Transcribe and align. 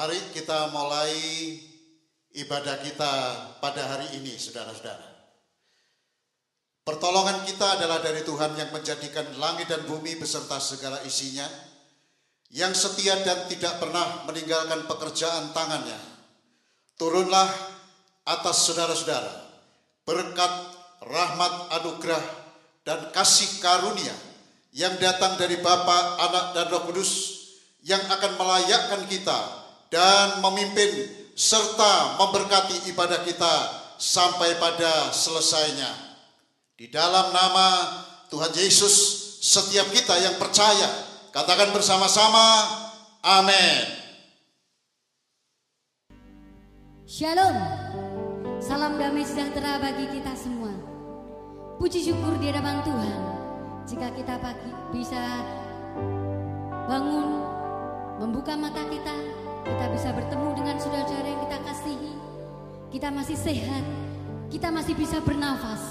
Mari 0.00 0.16
kita 0.32 0.72
mulai 0.72 1.12
ibadah 2.32 2.80
kita 2.80 3.12
pada 3.60 3.84
hari 3.84 4.16
ini, 4.16 4.32
saudara-saudara. 4.32 5.04
Pertolongan 6.88 7.44
kita 7.44 7.76
adalah 7.76 8.00
dari 8.00 8.24
Tuhan 8.24 8.56
yang 8.56 8.72
menjadikan 8.72 9.28
langit 9.36 9.68
dan 9.68 9.84
bumi 9.84 10.16
beserta 10.16 10.56
segala 10.56 11.04
isinya, 11.04 11.44
yang 12.48 12.72
setia 12.72 13.12
dan 13.28 13.44
tidak 13.52 13.76
pernah 13.76 14.24
meninggalkan 14.24 14.88
pekerjaan 14.88 15.52
tangannya. 15.52 16.00
Turunlah 16.96 17.52
atas 18.24 18.72
saudara-saudara 18.72 19.52
berkat 20.08 20.52
rahmat 21.04 21.76
anugerah 21.76 22.24
dan 22.88 23.12
kasih 23.12 23.60
karunia 23.60 24.16
yang 24.72 24.96
datang 24.96 25.36
dari 25.36 25.60
Bapa, 25.60 26.24
Anak, 26.24 26.56
dan 26.56 26.72
Roh 26.72 26.88
Kudus 26.88 27.36
yang 27.84 28.00
akan 28.08 28.40
melayakkan 28.40 29.04
kita 29.04 29.59
dan 29.90 30.38
memimpin 30.38 31.10
serta 31.34 32.16
memberkati 32.22 32.94
ibadah 32.94 33.26
kita 33.26 33.54
sampai 33.98 34.56
pada 34.56 35.10
selesainya. 35.10 35.90
Di 36.78 36.88
dalam 36.88 37.34
nama 37.34 37.68
Tuhan 38.32 38.54
Yesus, 38.54 38.94
setiap 39.42 39.90
kita 39.92 40.16
yang 40.16 40.38
percaya, 40.40 40.88
katakan 41.34 41.74
bersama-sama, 41.74 42.64
amin. 43.20 43.84
Shalom, 47.10 47.58
salam 48.62 48.94
damai 48.96 49.26
sejahtera 49.26 49.82
bagi 49.82 50.06
kita 50.08 50.32
semua. 50.38 50.70
Puji 51.82 52.00
syukur 52.06 52.38
di 52.38 52.54
hadapan 52.54 52.80
Tuhan, 52.86 53.20
jika 53.90 54.08
kita 54.14 54.38
pagi 54.38 54.70
bisa 54.94 55.42
bangun, 56.86 57.42
membuka 58.22 58.54
mata 58.54 58.86
kita, 58.86 59.39
kita 59.64 59.84
bisa 59.92 60.08
bertemu 60.14 60.48
dengan 60.56 60.76
saudara-saudara 60.80 61.28
yang 61.28 61.42
kita 61.48 61.58
kasihi. 61.64 62.12
Kita 62.90 63.08
masih 63.14 63.36
sehat, 63.38 63.84
kita 64.50 64.68
masih 64.72 64.94
bisa 64.98 65.22
bernafas. 65.22 65.82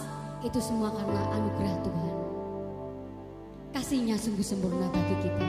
Itu 0.43 0.59
semua 0.63 0.91
karena 0.91 1.21
anugerah 1.35 1.75
Tuhan. 1.83 2.15
Kasihnya 3.75 4.15
sungguh 4.17 4.43
sempurna 4.43 4.87
bagi 4.89 5.15
kita. 5.23 5.47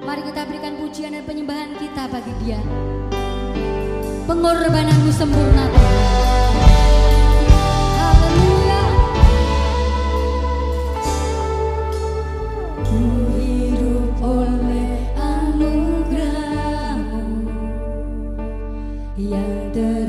Mari 0.00 0.22
kita 0.26 0.42
berikan 0.48 0.74
pujian 0.80 1.12
dan 1.14 1.24
penyembahan 1.28 1.76
kita 1.78 2.08
bagi 2.08 2.32
dia. 2.42 2.60
Pengorbananmu 4.26 5.12
sempurna 5.12 5.64
Tuhan. 5.70 6.79
Yang 19.30 19.70
terbaik 19.70 19.99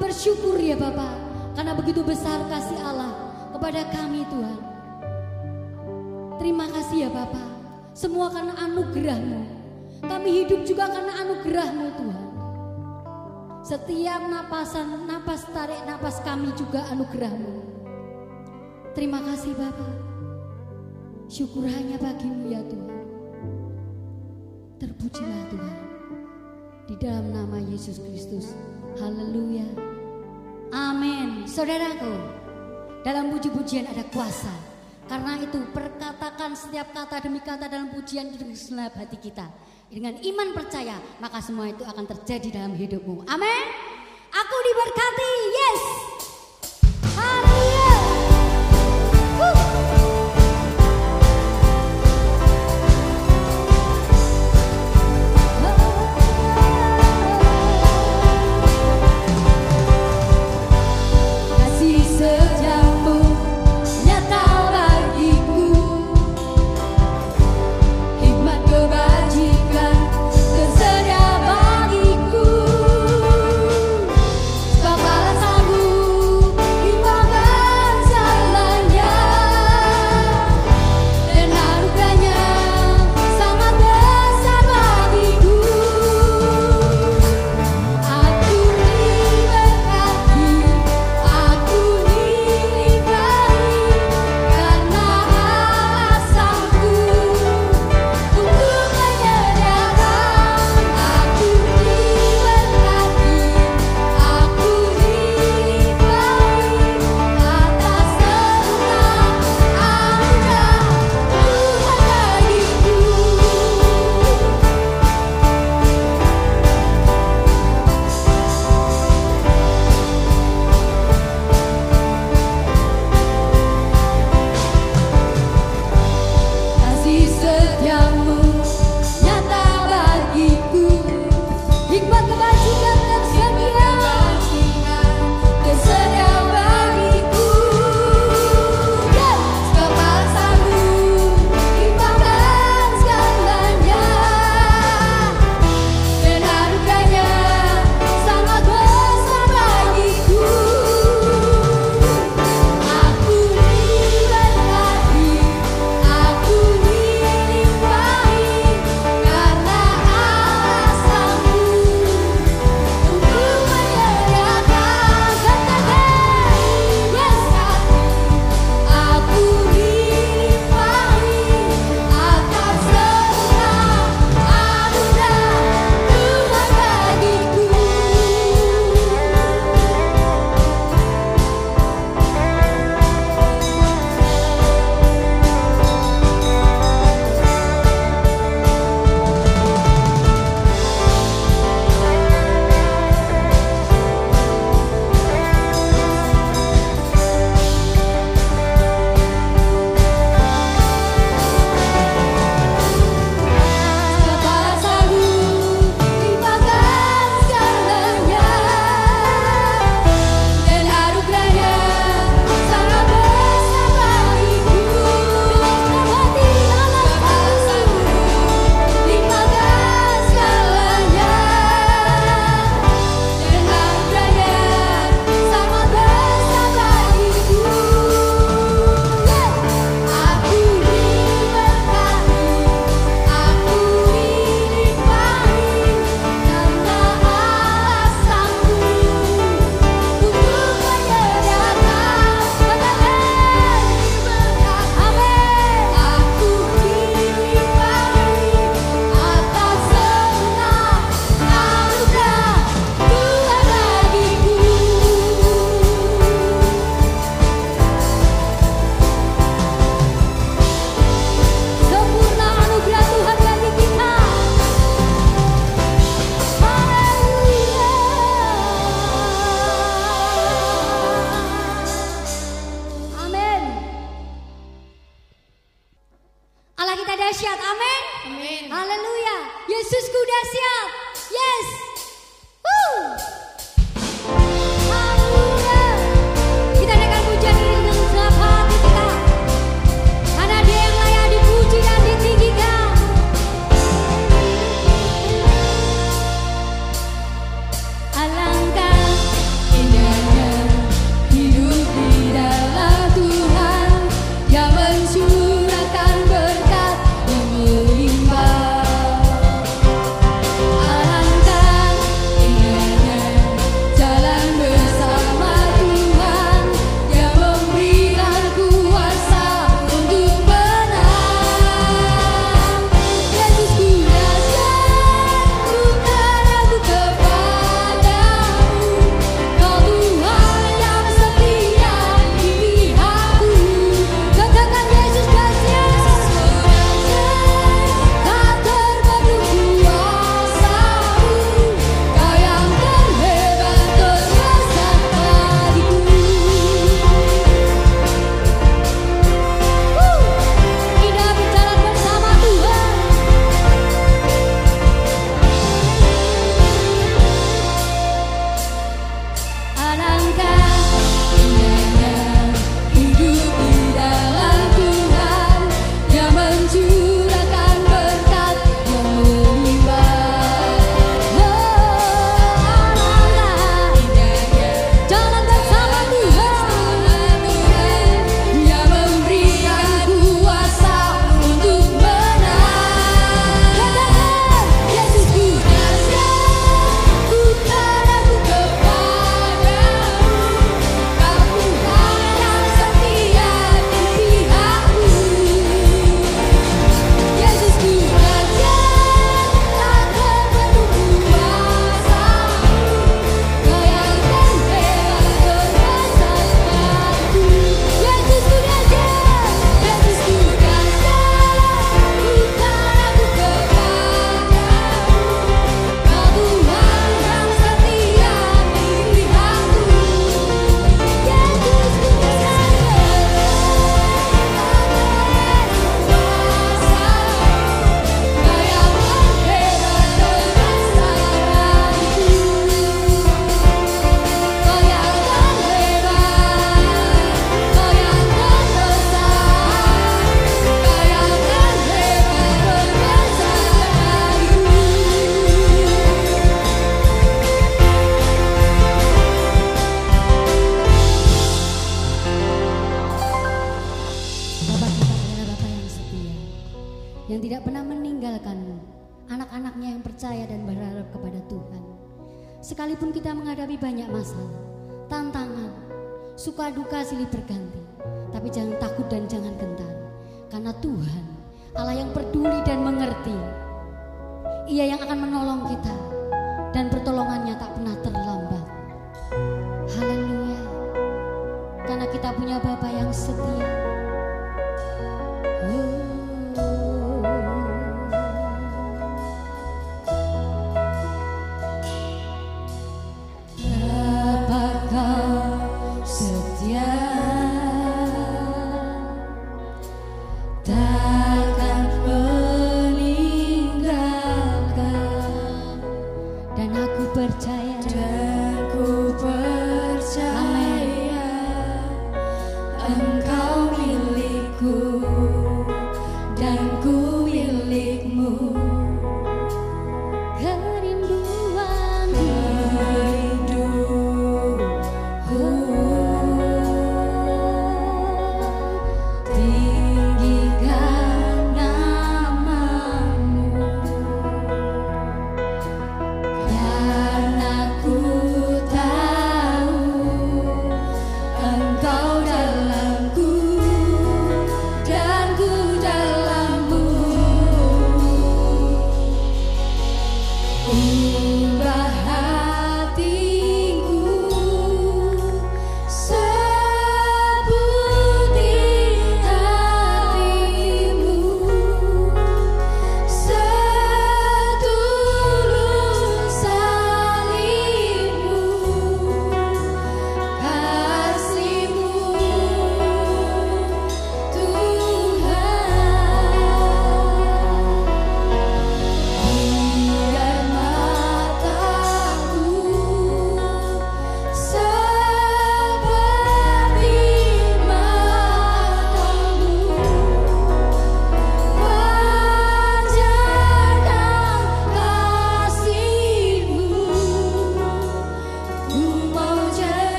bersyukur 0.00 0.56
ya 0.56 0.80
Bapak 0.80 1.14
karena 1.54 1.76
begitu 1.76 2.00
besar 2.00 2.40
kasih 2.48 2.80
Allah 2.80 3.12
kepada 3.52 3.84
kami 3.92 4.24
Tuhan. 4.26 4.58
Terima 6.40 6.66
kasih 6.72 7.06
ya 7.06 7.10
Bapak. 7.12 7.48
Semua 7.92 8.32
karena 8.32 8.56
anugerahmu. 8.56 9.60
Kami 10.00 10.28
hidup 10.40 10.64
juga 10.64 10.88
karena 10.88 11.20
anugerahmu 11.20 11.86
Tuhan. 12.00 12.26
Setiap 13.60 14.24
napasan, 14.24 15.04
napas 15.04 15.44
tarik 15.52 15.84
napas 15.84 16.24
kami 16.24 16.48
juga 16.56 16.80
anugerahmu. 16.88 17.60
Terima 18.96 19.20
kasih 19.20 19.52
Bapak. 19.52 19.94
Syukur 21.28 21.68
hanya 21.68 22.00
bagimu 22.00 22.48
ya 22.48 22.64
Tuhan. 22.64 22.98
Terpujilah 24.80 25.42
Tuhan. 25.52 25.78
Di 26.88 26.94
dalam 26.96 27.30
nama 27.30 27.60
Yesus 27.60 28.00
Kristus. 28.00 28.56
Haleluya. 28.98 29.68
Amin. 30.74 31.46
Saudaraku, 31.46 32.14
dalam 33.06 33.30
puji-pujian 33.30 33.86
ada 33.86 34.02
kuasa. 34.10 34.50
Karena 35.10 35.42
itu 35.42 35.58
perkatakan 35.74 36.54
setiap 36.54 36.94
kata 36.94 37.18
demi 37.26 37.42
kata 37.42 37.66
dalam 37.66 37.90
pujian 37.90 38.30
itu 38.30 38.46
dengan 38.46 38.94
hati 38.94 39.18
kita. 39.18 39.50
Dengan 39.90 40.14
iman 40.22 40.48
percaya, 40.54 41.02
maka 41.18 41.42
semua 41.42 41.66
itu 41.66 41.82
akan 41.82 42.06
terjadi 42.06 42.62
dalam 42.62 42.78
hidupmu. 42.78 43.26
Amin. 43.26 43.64
Aku 44.30 44.56
diberkati. 44.62 45.32
Yes. 45.50 46.19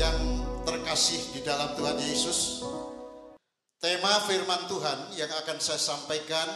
Yang 0.00 0.16
terkasih 0.64 1.20
di 1.36 1.40
dalam 1.44 1.76
Tuhan 1.76 2.00
Yesus, 2.00 2.64
tema 3.76 4.16
firman 4.24 4.64
Tuhan 4.64 5.12
yang 5.12 5.28
akan 5.44 5.60
saya 5.60 5.76
sampaikan 5.76 6.48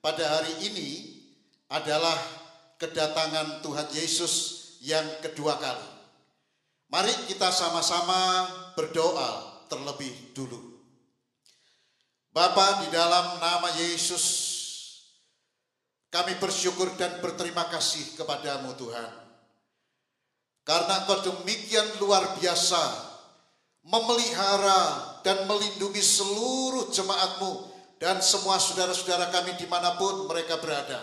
pada 0.00 0.24
hari 0.24 0.72
ini 0.72 1.20
adalah 1.68 2.16
kedatangan 2.80 3.60
Tuhan 3.60 3.92
Yesus 3.92 4.32
yang 4.80 5.04
kedua 5.20 5.60
kali. 5.60 5.84
Mari 6.88 7.12
kita 7.28 7.52
sama-sama 7.52 8.48
berdoa 8.72 9.60
terlebih 9.68 10.32
dulu. 10.32 10.80
Bapa 12.32 12.88
di 12.88 12.88
dalam 12.88 13.36
nama 13.36 13.68
Yesus, 13.84 14.24
kami 16.08 16.40
bersyukur 16.40 16.88
dan 16.96 17.20
berterima 17.20 17.68
kasih 17.68 18.16
kepadamu 18.16 18.72
Tuhan. 18.80 19.27
Karena 20.68 21.08
kau 21.08 21.24
demikian 21.24 21.96
luar 21.96 22.36
biasa 22.36 23.08
memelihara 23.88 25.16
dan 25.24 25.48
melindungi 25.48 26.04
seluruh 26.04 26.92
jemaatmu 26.92 27.64
dan 27.96 28.20
semua 28.20 28.60
saudara-saudara 28.60 29.32
kami 29.32 29.56
di 29.56 29.64
mana 29.64 29.96
pun 29.96 30.28
mereka 30.28 30.60
berada. 30.60 31.00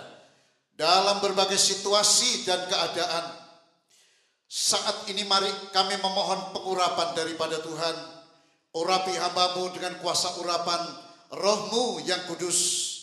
Dalam 0.78 1.18
berbagai 1.18 1.58
situasi 1.58 2.46
dan 2.46 2.62
keadaan. 2.70 3.42
Saat 4.46 5.10
ini 5.10 5.26
mari 5.26 5.50
kami 5.74 5.98
memohon 5.98 6.54
pengurapan 6.54 7.18
daripada 7.18 7.58
Tuhan. 7.58 7.96
Urapi 8.76 9.18
hambamu 9.18 9.74
dengan 9.74 9.98
kuasa 9.98 10.30
urapan 10.46 10.78
rohmu 11.34 12.06
yang 12.06 12.22
kudus. 12.30 12.94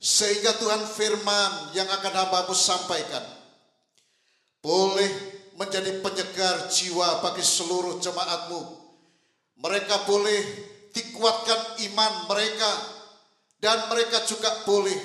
Sehingga 0.00 0.56
Tuhan 0.56 0.88
firman 0.88 1.76
yang 1.76 1.90
akan 1.90 2.12
hambamu 2.16 2.56
sampaikan. 2.56 3.22
Boleh 4.62 5.41
menjadi 5.62 6.02
penyegar 6.02 6.66
jiwa 6.66 7.22
bagi 7.22 7.46
seluruh 7.46 8.02
jemaatmu. 8.02 8.82
Mereka 9.62 10.10
boleh 10.10 10.42
dikuatkan 10.90 11.78
iman 11.86 12.12
mereka 12.26 12.70
dan 13.62 13.86
mereka 13.86 14.26
juga 14.26 14.50
boleh 14.66 14.98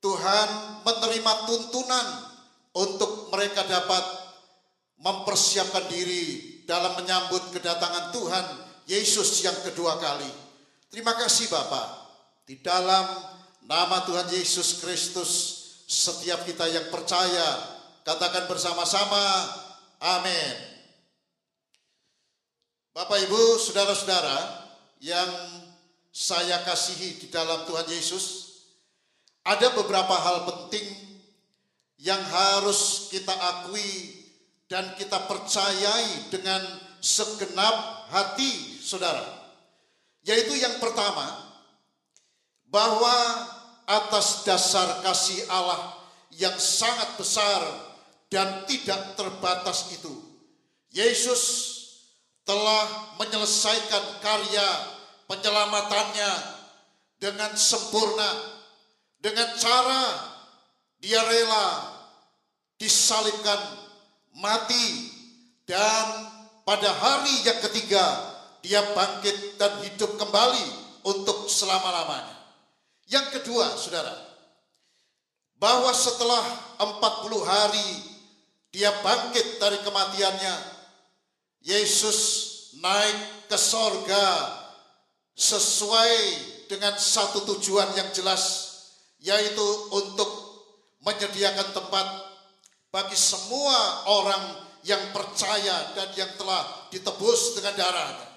Tuhan 0.00 0.48
menerima 0.88 1.32
tuntunan 1.44 2.06
untuk 2.80 3.28
mereka 3.28 3.68
dapat 3.68 4.00
mempersiapkan 5.04 5.84
diri 5.92 6.64
dalam 6.64 6.96
menyambut 6.96 7.52
kedatangan 7.52 8.10
Tuhan 8.16 8.46
Yesus 8.88 9.44
yang 9.44 9.56
kedua 9.68 10.00
kali. 10.00 10.30
Terima 10.88 11.12
kasih 11.12 11.52
Bapak. 11.52 12.08
Di 12.48 12.64
dalam 12.64 13.04
nama 13.68 14.00
Tuhan 14.08 14.32
Yesus 14.32 14.80
Kristus 14.80 15.30
setiap 15.84 16.48
kita 16.48 16.64
yang 16.72 16.88
percaya 16.88 17.77
katakan 18.08 18.48
bersama-sama 18.48 19.20
amin. 20.00 20.56
Bapak 22.96 23.20
Ibu, 23.28 23.60
saudara-saudara 23.60 24.64
yang 25.04 25.28
saya 26.08 26.64
kasihi 26.64 27.20
di 27.20 27.28
dalam 27.28 27.68
Tuhan 27.68 27.84
Yesus, 27.84 28.24
ada 29.44 29.76
beberapa 29.76 30.16
hal 30.16 30.48
penting 30.48 30.88
yang 32.00 32.18
harus 32.32 33.12
kita 33.12 33.36
akui 33.36 34.24
dan 34.72 34.96
kita 34.96 35.28
percayai 35.28 36.32
dengan 36.32 36.64
segenap 37.04 38.08
hati 38.08 38.80
saudara. 38.80 39.52
Yaitu 40.24 40.56
yang 40.56 40.80
pertama, 40.80 41.44
bahwa 42.72 43.16
atas 43.84 44.48
dasar 44.48 45.04
kasih 45.04 45.44
Allah 45.52 45.92
yang 46.32 46.56
sangat 46.56 47.20
besar 47.20 47.87
dan 48.28 48.64
tidak 48.68 49.16
terbatas 49.16 49.92
itu, 49.92 50.12
Yesus 50.92 51.42
telah 52.44 53.16
menyelesaikan 53.20 54.24
karya 54.24 54.68
penyelamatannya 55.28 56.32
dengan 57.20 57.52
sempurna, 57.56 58.30
dengan 59.20 59.52
cara 59.60 60.02
dia 61.00 61.20
rela 61.24 61.98
disalibkan, 62.80 63.60
mati, 64.38 65.12
dan 65.68 66.30
pada 66.64 66.88
hari 66.88 67.44
yang 67.44 67.58
ketiga 67.68 68.04
dia 68.64 68.82
bangkit 68.96 69.60
dan 69.60 69.72
hidup 69.84 70.16
kembali 70.16 70.66
untuk 71.04 71.46
selama-lamanya. 71.48 72.36
Yang 73.08 73.40
kedua, 73.40 73.72
saudara, 73.76 74.14
bahwa 75.56 75.90
setelah 75.92 76.44
40 76.76 77.40
hari 77.44 77.88
dia 78.68 78.92
bangkit 79.00 79.56
dari 79.56 79.80
kematiannya, 79.80 80.56
Yesus 81.64 82.18
naik 82.78 83.48
ke 83.48 83.58
sorga 83.58 84.26
sesuai 85.34 86.14
dengan 86.68 86.94
satu 86.94 87.48
tujuan 87.54 87.88
yang 87.96 88.08
jelas, 88.12 88.44
yaitu 89.24 89.66
untuk 89.94 90.30
menyediakan 91.00 91.72
tempat 91.72 92.06
bagi 92.92 93.16
semua 93.16 94.08
orang 94.08 94.68
yang 94.84 95.00
percaya 95.12 95.96
dan 95.96 96.08
yang 96.14 96.30
telah 96.36 96.88
ditebus 96.92 97.58
dengan 97.58 97.74
darahnya. 97.76 98.28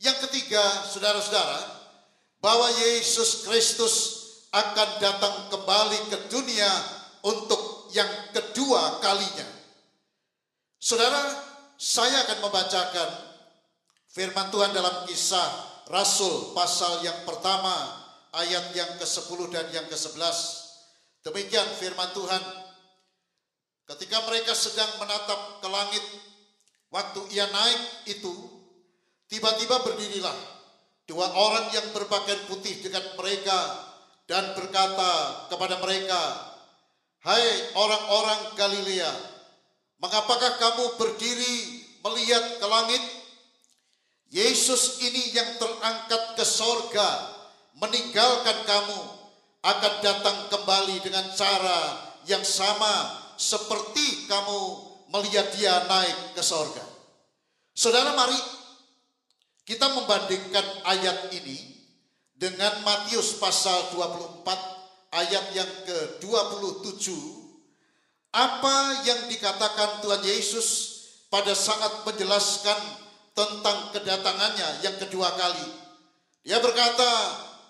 Yang 0.00 0.28
ketiga, 0.28 0.62
saudara-saudara, 0.88 1.60
bahwa 2.40 2.72
Yesus 2.72 3.44
Kristus 3.44 3.94
akan 4.50 4.88
datang 4.98 5.34
kembali 5.52 5.98
ke 6.08 6.18
dunia 6.32 6.72
untuk 7.22 7.92
yang 7.92 8.08
kedua 8.32 8.98
kalinya. 9.04 9.59
Saudara, 10.80 11.20
saya 11.76 12.24
akan 12.24 12.40
membacakan 12.40 13.10
firman 14.08 14.48
Tuhan 14.48 14.72
dalam 14.72 15.04
kisah 15.04 15.48
Rasul 15.92 16.56
pasal 16.56 17.04
yang 17.04 17.28
pertama 17.28 18.00
ayat 18.32 18.72
yang 18.72 18.88
ke-10 18.96 19.38
dan 19.52 19.68
yang 19.76 19.84
ke-11. 19.92 20.16
Demikian 21.20 21.68
firman 21.76 22.08
Tuhan. 22.16 22.40
Ketika 23.92 24.24
mereka 24.24 24.56
sedang 24.56 24.88
menatap 24.96 25.60
ke 25.60 25.68
langit, 25.68 26.04
waktu 26.88 27.28
ia 27.36 27.44
naik 27.52 28.16
itu, 28.16 28.32
tiba-tiba 29.28 29.84
berdirilah 29.84 30.38
dua 31.04 31.28
orang 31.28 31.76
yang 31.76 31.92
berpakaian 31.92 32.40
putih 32.48 32.80
dekat 32.80 33.20
mereka 33.20 33.58
dan 34.24 34.56
berkata 34.56 35.44
kepada 35.52 35.76
mereka, 35.84 36.20
Hai 37.20 37.76
orang-orang 37.76 38.56
Galilea, 38.56 39.39
mengapakah 40.00 40.56
kamu 40.58 40.84
berdiri 40.96 41.56
melihat 42.02 42.58
ke 42.58 42.66
langit? 42.66 43.02
Yesus 44.30 45.02
ini 45.02 45.34
yang 45.34 45.58
terangkat 45.58 46.38
ke 46.38 46.44
sorga, 46.46 47.08
meninggalkan 47.76 48.62
kamu, 48.62 49.00
akan 49.60 49.94
datang 50.00 50.38
kembali 50.48 50.96
dengan 51.04 51.26
cara 51.36 52.08
yang 52.24 52.40
sama 52.40 53.10
seperti 53.36 54.30
kamu 54.30 54.60
melihat 55.10 55.50
dia 55.52 55.84
naik 55.84 56.38
ke 56.38 56.42
sorga. 56.44 56.84
Saudara 57.74 58.14
mari 58.14 58.38
kita 59.66 59.90
membandingkan 59.98 60.64
ayat 60.86 61.28
ini 61.34 61.58
dengan 62.38 62.80
Matius 62.86 63.36
pasal 63.36 63.92
24 63.92 64.46
ayat 65.12 65.44
yang 65.52 65.70
ke-27 65.84 67.39
apa 68.30 69.02
yang 69.06 69.26
dikatakan 69.26 70.06
Tuhan 70.06 70.22
Yesus 70.22 70.68
pada 71.30 71.54
saat 71.54 72.06
menjelaskan 72.06 72.78
tentang 73.34 73.94
kedatangannya 73.94 74.86
yang 74.86 74.96
kedua 74.98 75.34
kali. 75.34 75.66
Dia 76.46 76.58
berkata 76.62 77.10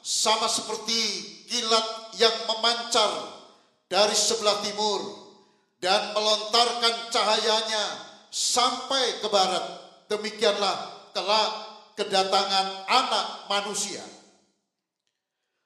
sama 0.01 0.49
seperti 0.49 1.01
kilat 1.49 2.17
yang 2.17 2.33
memancar 2.49 3.11
dari 3.91 4.17
sebelah 4.17 4.63
timur 4.65 5.01
dan 5.81 6.13
melontarkan 6.17 7.13
cahayanya 7.13 7.85
sampai 8.31 9.21
ke 9.21 9.29
barat. 9.29 9.65
Demikianlah 10.09 10.77
kelak 11.13 11.51
kedatangan 11.99 12.67
anak 12.89 13.27
manusia. 13.51 14.03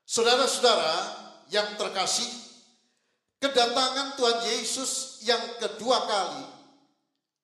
Saudara-saudara 0.04 0.94
yang 1.48 1.78
terkasih, 1.80 2.28
kedatangan 3.44 4.16
Tuhan 4.16 4.40
Yesus 4.56 5.20
yang 5.28 5.60
kedua 5.60 6.08
kali 6.08 6.44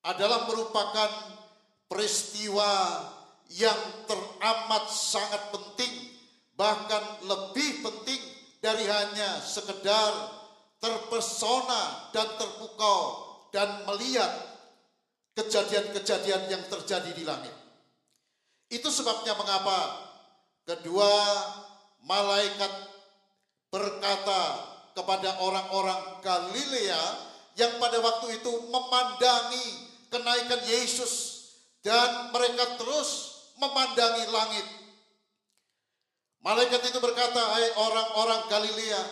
adalah 0.00 0.48
merupakan 0.48 1.12
peristiwa 1.92 3.04
yang 3.52 3.76
teramat 4.08 4.88
sangat 4.88 5.52
penting, 5.52 5.92
bahkan 6.56 7.20
lebih 7.28 7.84
penting 7.84 8.20
dari 8.64 8.88
hanya 8.88 9.44
sekedar 9.44 10.40
terpesona 10.80 12.08
dan 12.16 12.32
terpukau 12.40 13.00
dan 13.52 13.84
melihat 13.84 14.32
kejadian-kejadian 15.36 16.48
yang 16.48 16.64
terjadi 16.72 17.12
di 17.12 17.28
langit. 17.28 17.52
Itu 18.72 18.88
sebabnya 18.88 19.36
mengapa 19.36 20.08
kedua 20.64 21.12
malaikat 22.08 22.72
berkata 23.68 24.70
kepada 25.00 25.40
orang-orang 25.40 26.20
Galilea 26.20 27.02
yang 27.56 27.80
pada 27.80 28.04
waktu 28.04 28.36
itu 28.36 28.52
memandangi 28.68 29.68
kenaikan 30.12 30.60
Yesus 30.68 31.40
dan 31.80 32.28
mereka 32.36 32.76
terus 32.76 33.40
memandangi 33.56 34.28
langit. 34.28 34.66
Malaikat 36.44 36.92
itu 36.92 37.00
berkata, 37.00 37.40
"Hai 37.40 37.68
orang-orang 37.80 38.48
Galilea, 38.48 39.02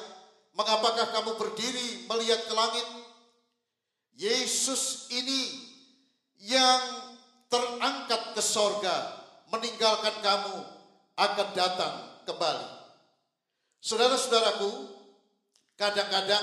mengapakah 0.52 1.08
kamu 1.12 1.32
berdiri 1.40 2.04
melihat 2.08 2.40
ke 2.44 2.52
langit? 2.52 2.86
Yesus 4.16 5.08
ini 5.12 5.40
yang 6.44 6.80
terangkat 7.48 8.36
ke 8.36 8.42
sorga, 8.44 9.24
meninggalkan 9.52 10.16
kamu, 10.24 10.56
akan 11.16 11.48
datang 11.52 11.94
kembali." 12.24 12.68
Saudara-saudaraku, 13.84 14.97
kadang-kadang 15.78 16.42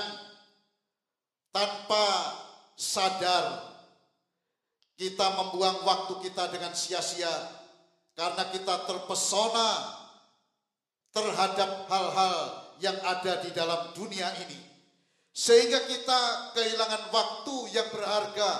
tanpa 1.52 2.06
sadar 2.74 3.76
kita 4.96 5.26
membuang 5.36 5.84
waktu 5.84 6.24
kita 6.24 6.48
dengan 6.48 6.72
sia-sia 6.72 7.30
karena 8.16 8.48
kita 8.48 8.88
terpesona 8.88 9.70
terhadap 11.12 11.84
hal-hal 11.88 12.36
yang 12.80 12.96
ada 13.04 13.44
di 13.44 13.52
dalam 13.52 13.92
dunia 13.92 14.28
ini. 14.40 14.56
Sehingga 15.36 15.84
kita 15.84 16.52
kehilangan 16.56 17.12
waktu 17.12 17.56
yang 17.76 17.88
berharga 17.92 18.50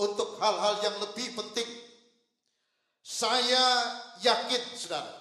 untuk 0.00 0.40
hal-hal 0.40 0.80
yang 0.80 0.96
lebih 1.04 1.36
penting. 1.36 1.68
Saya 3.04 3.64
yakin, 4.24 4.62
saudara, 4.80 5.12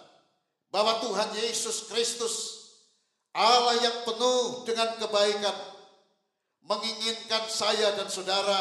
bahwa 0.71 1.04
Tuhan 1.04 1.36
Yesus 1.36 1.91
Kristus, 1.91 2.61
Allah 3.32 3.76
yang 3.80 3.98
penuh 4.04 4.67
dengan 4.67 4.91
kebaikan, 5.00 5.56
menginginkan 6.67 7.48
saya 7.48 7.96
dan 7.96 8.12
saudara 8.12 8.60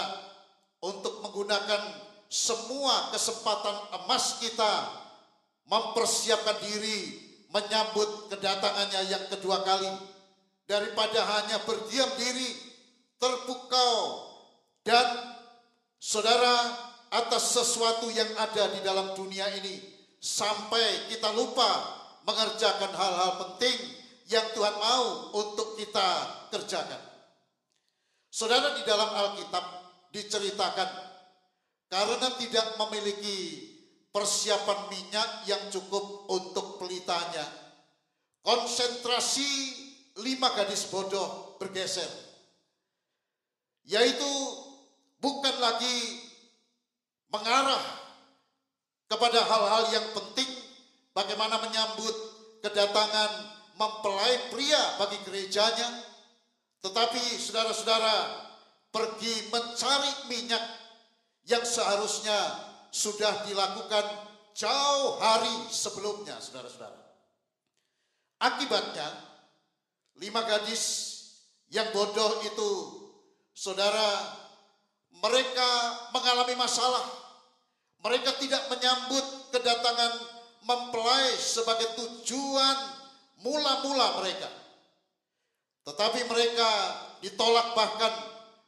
untuk 0.78 1.26
menggunakan 1.26 2.06
semua 2.30 3.10
kesempatan 3.10 3.90
emas 3.98 4.38
kita 4.38 4.72
mempersiapkan 5.66 6.62
diri 6.62 7.18
menyambut 7.50 8.30
kedatangannya 8.30 9.10
yang 9.10 9.24
kedua 9.26 9.66
kali. 9.66 9.90
Daripada 10.70 11.18
hanya 11.18 11.58
berdiam 11.66 12.06
diri 12.14 12.54
terpukau 13.18 14.22
dan 14.86 15.34
saudara 15.98 16.78
atas 17.10 17.58
sesuatu 17.58 18.06
yang 18.14 18.30
ada 18.38 18.70
di 18.70 18.80
dalam 18.86 19.18
dunia 19.18 19.50
ini 19.58 19.82
sampai 20.22 21.10
kita 21.10 21.34
lupa 21.34 21.66
mengerjakan 22.22 22.94
hal-hal 22.94 23.30
penting 23.42 23.99
yang 24.30 24.46
Tuhan 24.54 24.76
mau 24.78 25.34
untuk 25.34 25.74
kita 25.74 26.08
kerjakan. 26.54 27.02
Saudara 28.30 28.78
di 28.78 28.86
dalam 28.86 29.10
Alkitab 29.10 29.64
diceritakan 30.14 30.90
karena 31.90 32.28
tidak 32.38 32.78
memiliki 32.78 33.38
persiapan 34.14 34.86
minyak 34.86 35.30
yang 35.50 35.62
cukup 35.74 36.30
untuk 36.30 36.78
pelitanya. 36.78 37.42
Konsentrasi 38.40 39.50
lima 40.22 40.54
gadis 40.54 40.86
bodoh 40.86 41.58
bergeser. 41.58 42.08
Yaitu 43.82 44.30
bukan 45.18 45.58
lagi 45.58 46.22
mengarah 47.34 47.82
kepada 49.10 49.42
hal-hal 49.42 49.84
yang 49.90 50.06
penting 50.14 50.50
bagaimana 51.10 51.58
menyambut 51.58 52.14
kedatangan 52.62 53.59
mempelai 53.80 54.52
pria 54.52 55.00
bagi 55.00 55.16
gerejanya. 55.24 55.88
Tetapi 56.84 57.20
saudara-saudara 57.40 58.16
pergi 58.92 59.48
mencari 59.48 60.12
minyak 60.28 60.64
yang 61.48 61.64
seharusnya 61.64 62.36
sudah 62.92 63.48
dilakukan 63.48 64.04
jauh 64.52 65.16
hari 65.16 65.72
sebelumnya, 65.72 66.36
saudara-saudara. 66.36 67.00
Akibatnya, 68.40 69.08
lima 70.20 70.44
gadis 70.44 71.16
yang 71.72 71.88
bodoh 71.92 72.40
itu, 72.44 72.72
saudara, 73.52 74.36
mereka 75.20 75.70
mengalami 76.12 76.56
masalah. 76.56 77.04
Mereka 78.00 78.40
tidak 78.40 78.64
menyambut 78.72 79.52
kedatangan 79.52 80.12
mempelai 80.64 81.36
sebagai 81.36 82.00
tujuan 82.00 82.99
mula-mula 83.44 84.20
mereka. 84.20 84.48
Tetapi 85.84 86.20
mereka 86.28 86.70
ditolak 87.24 87.72
bahkan 87.76 88.12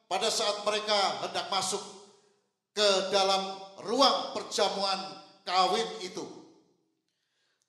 pada 0.09 0.29
saat 0.29 0.65
mereka 0.65 1.25
hendak 1.25 1.49
masuk 1.49 1.81
ke 2.73 2.89
dalam 3.13 3.57
ruang 3.85 4.37
perjamuan 4.37 5.01
kawin 5.45 5.89
itu. 6.05 6.25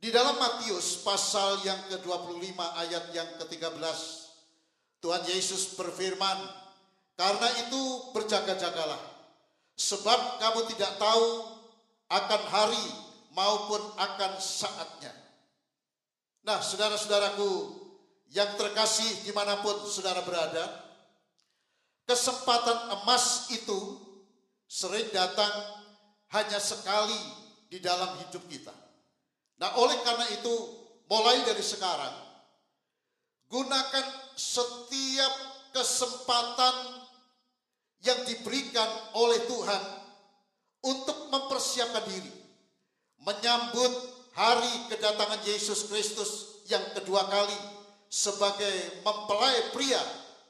Di 0.04 0.12
dalam 0.12 0.36
Matius 0.36 1.00
pasal 1.00 1.64
yang 1.64 1.80
ke-25 1.88 2.60
ayat 2.60 3.04
yang 3.16 3.30
ke-13 3.40 3.80
Tuhan 5.00 5.24
Yesus 5.28 5.80
berfirman, 5.80 6.40
"Karena 7.16 7.48
itu 7.64 8.12
berjaga-jagalah, 8.12 9.00
sebab 9.80 10.44
kamu 10.44 10.60
tidak 10.76 10.96
tahu 11.00 11.28
akan 12.12 12.42
hari 12.52 12.88
maupun 13.32 13.80
akan 13.96 14.32
saatnya." 14.40 15.23
Nah, 16.44 16.60
saudara-saudaraku 16.60 17.52
yang 18.36 18.60
terkasih 18.60 19.24
di 19.24 19.32
mana 19.32 19.64
pun 19.64 19.80
saudara 19.88 20.24
berada, 20.28 20.84
Kesempatan 22.04 23.00
emas 23.00 23.48
itu 23.56 23.80
sering 24.68 25.08
datang 25.16 25.52
hanya 26.36 26.60
sekali 26.60 27.16
di 27.72 27.80
dalam 27.80 28.20
hidup 28.20 28.44
kita. 28.52 28.76
Nah, 29.56 29.80
oleh 29.80 29.96
karena 30.04 30.28
itu, 30.36 30.56
mulai 31.08 31.48
dari 31.48 31.64
sekarang, 31.64 32.12
gunakan 33.48 34.06
setiap 34.36 35.34
kesempatan 35.72 37.08
yang 38.04 38.20
diberikan 38.28 39.16
oleh 39.16 39.40
Tuhan 39.48 39.84
untuk 40.84 41.32
mempersiapkan 41.32 42.04
diri, 42.04 42.36
menyambut 43.24 43.94
hari 44.34 44.90
kedatangan 44.90 45.42
Yesus 45.46 45.90
Kristus 45.90 46.62
yang 46.66 46.82
kedua 46.98 47.30
kali 47.30 47.58
sebagai 48.10 49.02
mempelai 49.06 49.74
pria 49.74 50.02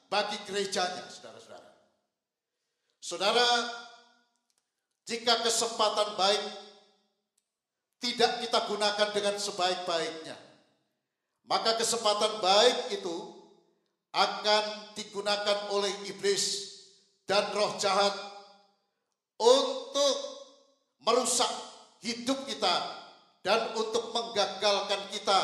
bagi 0.07 0.39
gerejanya. 0.47 1.03
Saudara, 3.03 3.43
jika 5.03 5.43
kesempatan 5.43 6.15
baik 6.15 6.43
tidak 7.99 8.31
kita 8.47 8.59
gunakan 8.71 9.09
dengan 9.11 9.35
sebaik-baiknya, 9.35 10.35
maka 11.47 11.75
kesempatan 11.75 12.39
baik 12.39 12.95
itu 12.95 13.15
akan 14.15 14.95
digunakan 14.95 15.67
oleh 15.75 15.91
iblis 16.07 16.71
dan 17.27 17.51
roh 17.51 17.75
jahat 17.75 18.15
untuk 19.35 20.15
merusak 21.03 21.51
hidup 21.99 22.47
kita 22.47 23.02
dan 23.43 23.75
untuk 23.75 24.15
menggagalkan 24.15 25.11
kita 25.11 25.39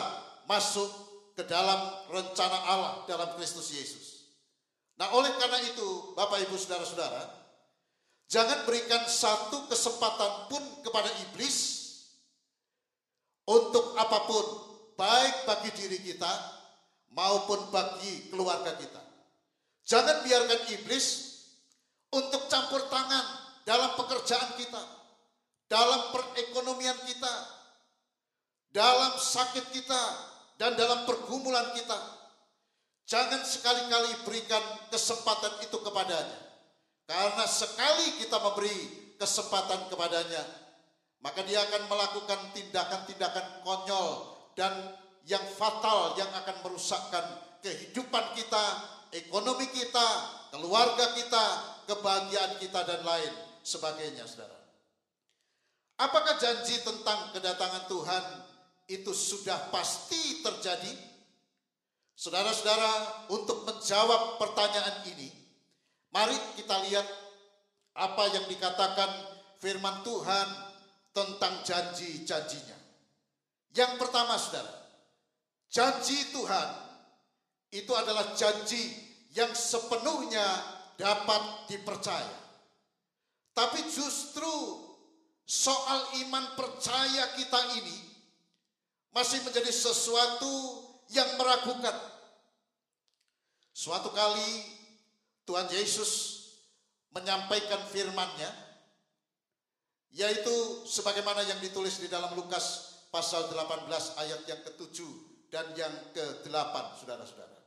masuk 0.48 0.88
ke 1.36 1.44
dalam 1.46 1.78
rencana 2.10 2.58
Allah 2.66 2.94
dalam 3.06 3.36
Kristus 3.36 3.76
Yesus. 3.76 4.06
Nah, 4.96 5.12
oleh 5.16 5.32
karena 5.40 5.60
itu, 5.64 6.12
Bapak 6.16 6.44
Ibu 6.44 6.56
Saudara-saudara, 6.60 7.40
Jangan 8.30 8.62
berikan 8.70 9.02
satu 9.10 9.66
kesempatan 9.66 10.54
pun 10.54 10.62
kepada 10.86 11.10
iblis 11.26 11.82
untuk 13.50 13.98
apa 13.98 14.30
pun, 14.30 14.46
baik 14.94 15.50
bagi 15.50 15.74
diri 15.74 15.98
kita 15.98 16.30
maupun 17.10 17.74
bagi 17.74 18.30
keluarga 18.30 18.78
kita. 18.78 19.02
Jangan 19.82 20.22
biarkan 20.22 20.62
iblis 20.78 21.06
untuk 22.14 22.46
campur 22.54 22.86
tangan 22.94 23.26
dalam 23.66 23.98
pekerjaan 23.98 24.54
kita, 24.62 24.84
dalam 25.66 26.14
perekonomian 26.14 27.02
kita, 27.10 27.34
dalam 28.70 29.18
sakit 29.18 29.74
kita, 29.74 30.04
dan 30.60 30.76
dalam 30.76 31.08
pergumulan 31.08 31.72
kita. 31.74 31.98
Jangan 33.10 33.42
sekali-kali 33.42 34.28
berikan 34.28 34.62
kesempatan 34.92 35.66
itu 35.66 35.78
kepadanya. 35.82 36.40
Karena 37.10 37.48
sekali 37.50 38.22
kita 38.22 38.38
memberi 38.38 38.78
kesempatan 39.18 39.90
kepadanya, 39.90 40.46
maka 41.26 41.42
dia 41.42 41.66
akan 41.66 41.90
melakukan 41.90 42.54
tindakan-tindakan 42.54 43.66
konyol 43.66 44.10
dan 44.54 44.94
yang 45.26 45.42
fatal 45.58 46.14
yang 46.22 46.30
akan 46.38 46.62
merusakkan 46.62 47.26
kehidupan 47.66 48.38
kita, 48.38 48.66
ekonomi 49.10 49.66
kita, 49.74 50.08
keluarga 50.54 51.18
kita, 51.18 51.46
kebahagiaan 51.90 52.62
kita 52.62 52.86
dan 52.86 53.02
lain 53.02 53.34
sebagainya, 53.66 54.30
Saudara. 54.30 54.60
Apakah 55.98 56.38
janji 56.38 56.78
tentang 56.86 57.34
kedatangan 57.34 57.90
Tuhan 57.90 58.24
itu 58.90 59.14
sudah 59.14 59.70
pasti 59.70 60.42
terjadi? 60.42 60.90
Saudara-saudara, 62.18 62.92
untuk 63.32 63.64
menjawab 63.64 64.42
pertanyaan 64.42 65.08
ini, 65.08 65.30
mari 66.12 66.36
kita 66.60 66.84
lihat 66.90 67.08
apa 67.96 68.24
yang 68.34 68.44
dikatakan 68.50 69.08
firman 69.62 70.04
Tuhan 70.04 70.48
tentang 71.16 71.64
janji-janjinya. 71.64 72.78
Yang 73.72 73.94
pertama, 74.02 74.36
saudara, 74.36 74.74
janji 75.70 76.34
Tuhan 76.34 76.70
itu 77.72 77.94
adalah 77.94 78.34
janji 78.34 78.90
yang 79.38 79.54
sepenuhnya 79.54 80.44
dapat 80.98 81.70
dipercaya. 81.70 82.36
Tapi 83.54 83.86
justru 83.88 84.52
soal 85.46 86.20
iman 86.26 86.58
percaya 86.58 87.38
kita 87.38 87.80
ini 87.80 88.09
masih 89.14 89.42
menjadi 89.46 89.72
sesuatu 89.74 90.86
yang 91.10 91.28
meragukan. 91.38 91.96
Suatu 93.74 94.12
kali 94.14 94.66
Tuhan 95.50 95.66
Yesus 95.72 96.12
menyampaikan 97.10 97.82
firman-Nya 97.90 98.70
yaitu 100.10 100.86
sebagaimana 100.90 101.46
yang 101.46 101.62
ditulis 101.62 102.02
di 102.02 102.10
dalam 102.10 102.34
Lukas 102.34 102.98
pasal 103.14 103.50
18 103.50 103.90
ayat 104.22 104.42
yang 104.46 104.62
ke-7 104.66 104.98
dan 105.50 105.66
yang 105.78 105.94
ke-8 106.14 106.74
Saudara-saudara. 107.02 107.58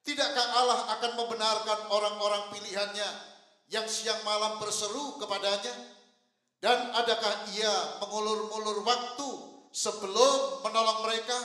Tidakkah 0.00 0.46
Allah 0.56 0.80
akan 0.98 1.12
membenarkan 1.18 1.80
orang-orang 1.92 2.54
pilihannya 2.54 3.08
yang 3.70 3.86
siang 3.86 4.18
malam 4.26 4.58
berseru 4.58 5.18
kepadanya? 5.18 5.74
Dan 6.60 6.92
adakah 6.92 7.48
ia 7.56 7.72
mengulur-ulur 8.04 8.84
waktu 8.84 9.49
sebelum 9.70 10.66
menolong 10.66 11.06
mereka? 11.06 11.38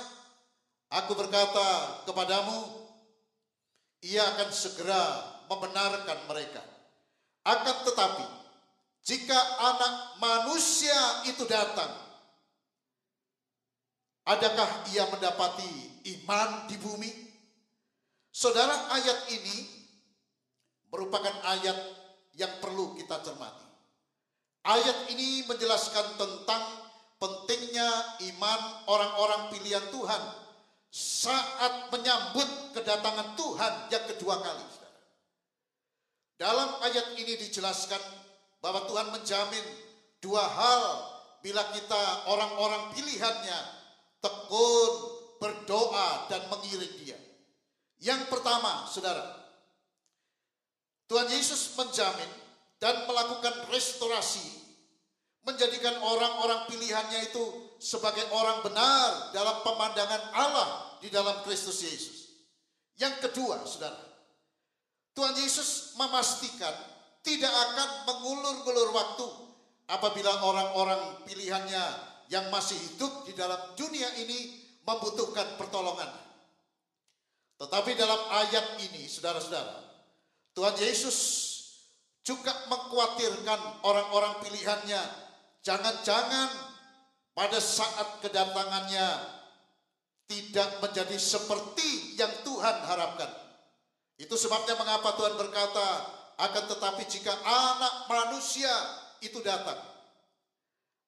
Aku 1.01 1.17
berkata 1.17 2.01
kepadamu, 2.05 2.85
ia 4.05 4.21
akan 4.21 4.49
segera 4.53 5.01
membenarkan 5.49 6.29
mereka. 6.29 6.61
Akan 7.45 7.85
tetapi, 7.85 8.25
jika 9.05 9.37
anak 9.61 9.93
manusia 10.21 11.25
itu 11.29 11.45
datang, 11.45 11.93
adakah 14.25 14.89
ia 14.93 15.05
mendapati 15.09 16.01
iman 16.17 16.69
di 16.69 16.77
bumi? 16.81 17.11
Saudara, 18.29 18.93
ayat 18.93 19.29
ini 19.31 19.57
merupakan 20.89 21.33
ayat 21.55 21.77
yang 22.35 22.61
perlu 22.61 22.93
kita 22.97 23.21
cermati. 23.25 23.65
Ayat 24.65 25.13
ini 25.13 25.45
menjelaskan 25.45 26.17
tentang 26.17 26.84
pentingnya 27.19 27.89
iman 28.35 28.61
orang-orang 28.89 29.55
pilihan 29.55 29.85
Tuhan 29.91 30.23
saat 30.91 31.91
menyambut 31.91 32.47
kedatangan 32.75 33.35
Tuhan 33.35 33.73
yang 33.91 34.05
kedua 34.15 34.35
kali. 34.39 34.65
Dalam 36.35 36.83
ayat 36.83 37.15
ini 37.15 37.39
dijelaskan 37.47 37.99
bahwa 38.59 38.83
Tuhan 38.91 39.07
menjamin 39.15 39.65
dua 40.19 40.43
hal 40.43 40.83
bila 41.39 41.63
kita 41.71 42.27
orang-orang 42.27 42.91
pilihannya 42.91 43.59
tekun, 44.19 44.93
berdoa, 45.37 46.27
dan 46.27 46.43
mengiring 46.51 46.95
dia. 46.99 47.19
Yang 48.01 48.27
pertama, 48.27 48.89
saudara, 48.89 49.23
Tuhan 51.05 51.29
Yesus 51.29 51.77
menjamin 51.77 52.27
dan 52.81 53.05
melakukan 53.05 53.69
restorasi, 53.69 54.64
menjadikan 55.45 56.01
orang-orang 56.01 56.65
pilihannya 56.67 57.29
itu 57.29 57.43
sebagai 57.77 58.25
orang 58.33 58.65
benar 58.65 59.29
dalam 59.31 59.61
pemandangan 59.61 60.33
Allah 60.33 60.97
di 60.99 61.13
dalam 61.13 61.45
Kristus 61.45 61.85
Yesus. 61.85 62.17
Yang 62.97 63.29
kedua, 63.29 63.61
saudara, 63.63 63.99
Tuhan 65.13 65.37
Yesus 65.37 65.93
memastikan 65.95 66.73
tidak 67.21 67.53
akan 67.53 67.89
mengulur-ulur 68.09 68.89
waktu 68.91 69.27
apabila 69.87 70.41
orang-orang 70.41 71.25
pilihannya 71.29 71.83
yang 72.33 72.49
masih 72.49 72.77
hidup 72.77 73.29
di 73.29 73.37
dalam 73.37 73.57
dunia 73.77 74.09
ini 74.17 74.65
membutuhkan 74.81 75.57
pertolongan. 75.61 76.09
Tetapi 77.55 77.91
dalam 77.95 78.21
ayat 78.33 78.81
ini, 78.81 79.07
saudara-saudara, 79.07 79.85
Tuhan 80.51 80.75
Yesus 80.81 81.17
juga 82.25 82.51
mengkhawatirkan 82.67 83.85
orang-orang 83.85 84.41
pilihannya. 84.43 85.24
Jangan-jangan 85.65 86.49
pada 87.33 87.57
saat 87.57 88.21
kedatangannya 88.21 89.09
tidak 90.29 90.69
menjadi 90.77 91.17
seperti 91.17 92.21
yang 92.21 92.29
Tuhan 92.45 92.85
harapkan. 92.85 93.33
Itu 94.21 94.37
sebabnya 94.37 94.77
mengapa 94.77 95.17
Tuhan 95.17 95.33
berkata, 95.33 95.87
akan 96.37 96.63
tetapi 96.69 97.03
jika 97.09 97.33
anak 97.41 98.05
manusia 98.05 98.69
itu 99.25 99.41
datang, 99.41 99.81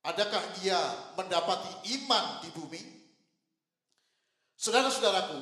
adakah 0.02 0.42
ia 0.66 0.82
mendapati 1.14 1.94
iman 2.02 2.42
di 2.42 2.50
bumi? 2.50 2.82
Saudara-saudaraku, 4.58 5.38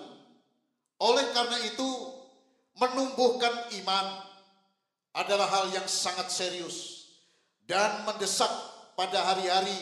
oleh 1.00 1.26
karena 1.32 1.58
itu 1.64 1.90
menumbuhkan 2.76 3.72
iman 3.80 4.28
adalah 5.16 5.48
hal 5.48 5.66
yang 5.72 5.88
sangat 5.88 6.28
serius 6.28 7.08
dan 7.64 8.04
mendesak 8.04 8.75
pada 8.96 9.22
hari-hari 9.22 9.76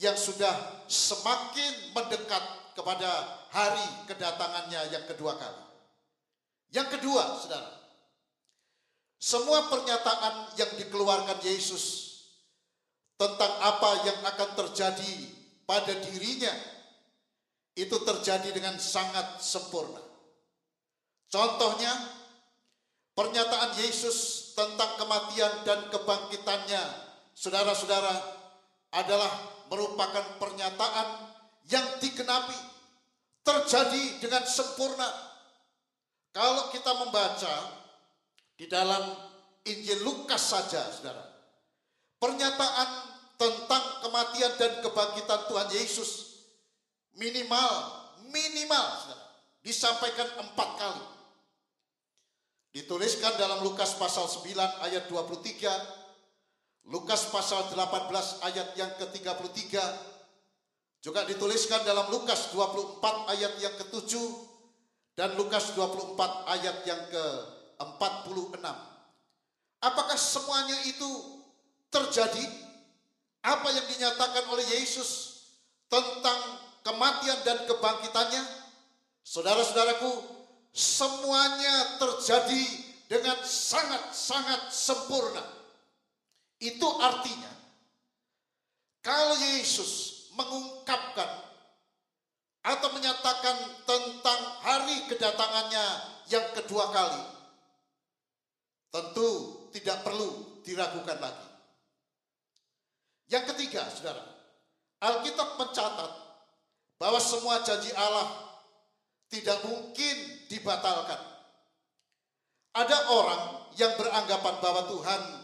yang 0.00 0.16
sudah 0.16 0.86
semakin 0.86 1.94
mendekat 1.94 2.74
kepada 2.74 3.10
hari 3.50 3.84
kedatangannya 4.08 4.94
yang 4.94 5.04
kedua 5.10 5.36
kali. 5.36 5.64
Yang 6.70 6.98
kedua, 6.98 7.36
saudara, 7.36 7.70
semua 9.20 9.68
pernyataan 9.68 10.56
yang 10.56 10.70
dikeluarkan 10.80 11.44
Yesus 11.44 12.08
tentang 13.20 13.52
apa 13.60 14.08
yang 14.08 14.18
akan 14.24 14.50
terjadi 14.64 15.14
pada 15.68 15.92
dirinya 16.08 16.54
itu 17.76 17.92
terjadi 18.00 18.48
dengan 18.54 18.80
sangat 18.80 19.44
sempurna. 19.44 20.00
Contohnya, 21.28 21.92
pernyataan 23.12 23.76
Yesus 23.78 24.50
tentang 24.56 24.98
kematian 24.98 25.68
dan 25.68 25.92
kebangkitannya, 25.92 26.82
saudara-saudara, 27.36 28.39
adalah 28.90 29.30
merupakan 29.70 30.38
pernyataan 30.42 31.08
yang 31.70 31.86
digenapi, 32.02 32.58
terjadi 33.46 34.18
dengan 34.18 34.42
sempurna 34.44 35.30
kalau 36.30 36.70
kita 36.70 36.94
membaca 36.94 37.54
di 38.54 38.70
dalam 38.70 39.02
Injil 39.66 40.06
Lukas 40.06 40.54
saja, 40.54 40.86
saudara, 40.94 41.26
pernyataan 42.22 42.90
tentang 43.34 43.84
kematian 44.06 44.52
dan 44.54 44.72
kebangkitan 44.78 45.40
Tuhan 45.50 45.68
Yesus 45.74 46.10
minimal, 47.18 47.74
minimal, 48.30 48.86
saudara, 49.02 49.26
disampaikan 49.66 50.28
empat 50.38 50.70
kali. 50.78 51.06
Dituliskan 52.70 53.34
dalam 53.34 53.66
Lukas 53.66 53.98
pasal 53.98 54.30
9 54.30 54.54
ayat 54.86 55.10
23, 55.10 55.99
Lukas 56.88 57.28
pasal 57.28 57.68
18 57.72 58.08
ayat 58.46 58.68
yang 58.78 58.92
ke-33, 58.96 59.76
juga 61.00 61.24
dituliskan 61.28 61.84
dalam 61.84 62.08
Lukas 62.08 62.52
24 62.52 63.32
ayat 63.36 63.52
yang 63.60 63.74
ke-7, 63.76 64.16
dan 65.16 65.36
Lukas 65.36 65.76
24 65.76 66.16
ayat 66.48 66.76
yang 66.88 67.02
ke-46. 67.12 68.64
Apakah 69.80 70.18
semuanya 70.20 70.76
itu 70.88 71.10
terjadi? 71.92 72.44
Apa 73.40 73.72
yang 73.72 73.86
dinyatakan 73.88 74.44
oleh 74.52 74.64
Yesus 74.76 75.40
tentang 75.88 76.40
kematian 76.84 77.40
dan 77.44 77.64
kebangkitannya? 77.64 78.44
Saudara-saudaraku, 79.24 80.40
semuanya 80.72 81.96
terjadi 81.96 82.64
dengan 83.08 83.40
sangat-sangat 83.44 84.72
sempurna. 84.72 85.59
Itu 86.60 86.88
artinya 87.00 87.48
kalau 89.00 89.32
Yesus 89.40 90.28
mengungkapkan 90.36 91.48
atau 92.60 92.88
menyatakan 92.92 93.56
tentang 93.88 94.40
hari 94.60 95.08
kedatangannya 95.08 95.86
yang 96.28 96.44
kedua 96.52 96.92
kali, 96.92 97.24
tentu 98.92 99.28
tidak 99.72 100.04
perlu 100.04 100.60
diragukan 100.60 101.16
lagi. 101.16 101.48
Yang 103.32 103.56
ketiga, 103.56 103.88
saudara, 103.88 104.20
Alkitab 105.00 105.56
mencatat 105.56 106.12
bahwa 107.00 107.16
semua 107.16 107.64
janji 107.64 107.88
Allah 107.96 108.28
tidak 109.32 109.64
mungkin 109.64 110.16
dibatalkan. 110.52 111.18
Ada 112.76 112.98
orang 113.08 113.42
yang 113.80 113.96
beranggapan 113.96 114.54
bahwa 114.60 114.84
Tuhan 114.92 115.39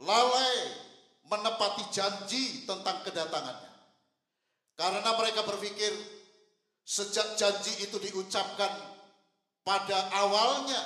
lalai 0.00 0.58
menepati 1.28 1.84
janji 1.92 2.64
tentang 2.64 3.04
kedatangannya. 3.06 3.72
Karena 4.74 5.10
mereka 5.20 5.44
berpikir 5.44 5.92
sejak 6.82 7.36
janji 7.36 7.84
itu 7.84 7.96
diucapkan 8.00 8.72
pada 9.60 9.98
awalnya 10.16 10.80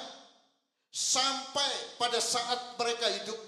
sampai 0.91 1.99
pada 1.99 2.19
saat 2.19 2.77
mereka 2.77 3.07
hidup 3.23 3.39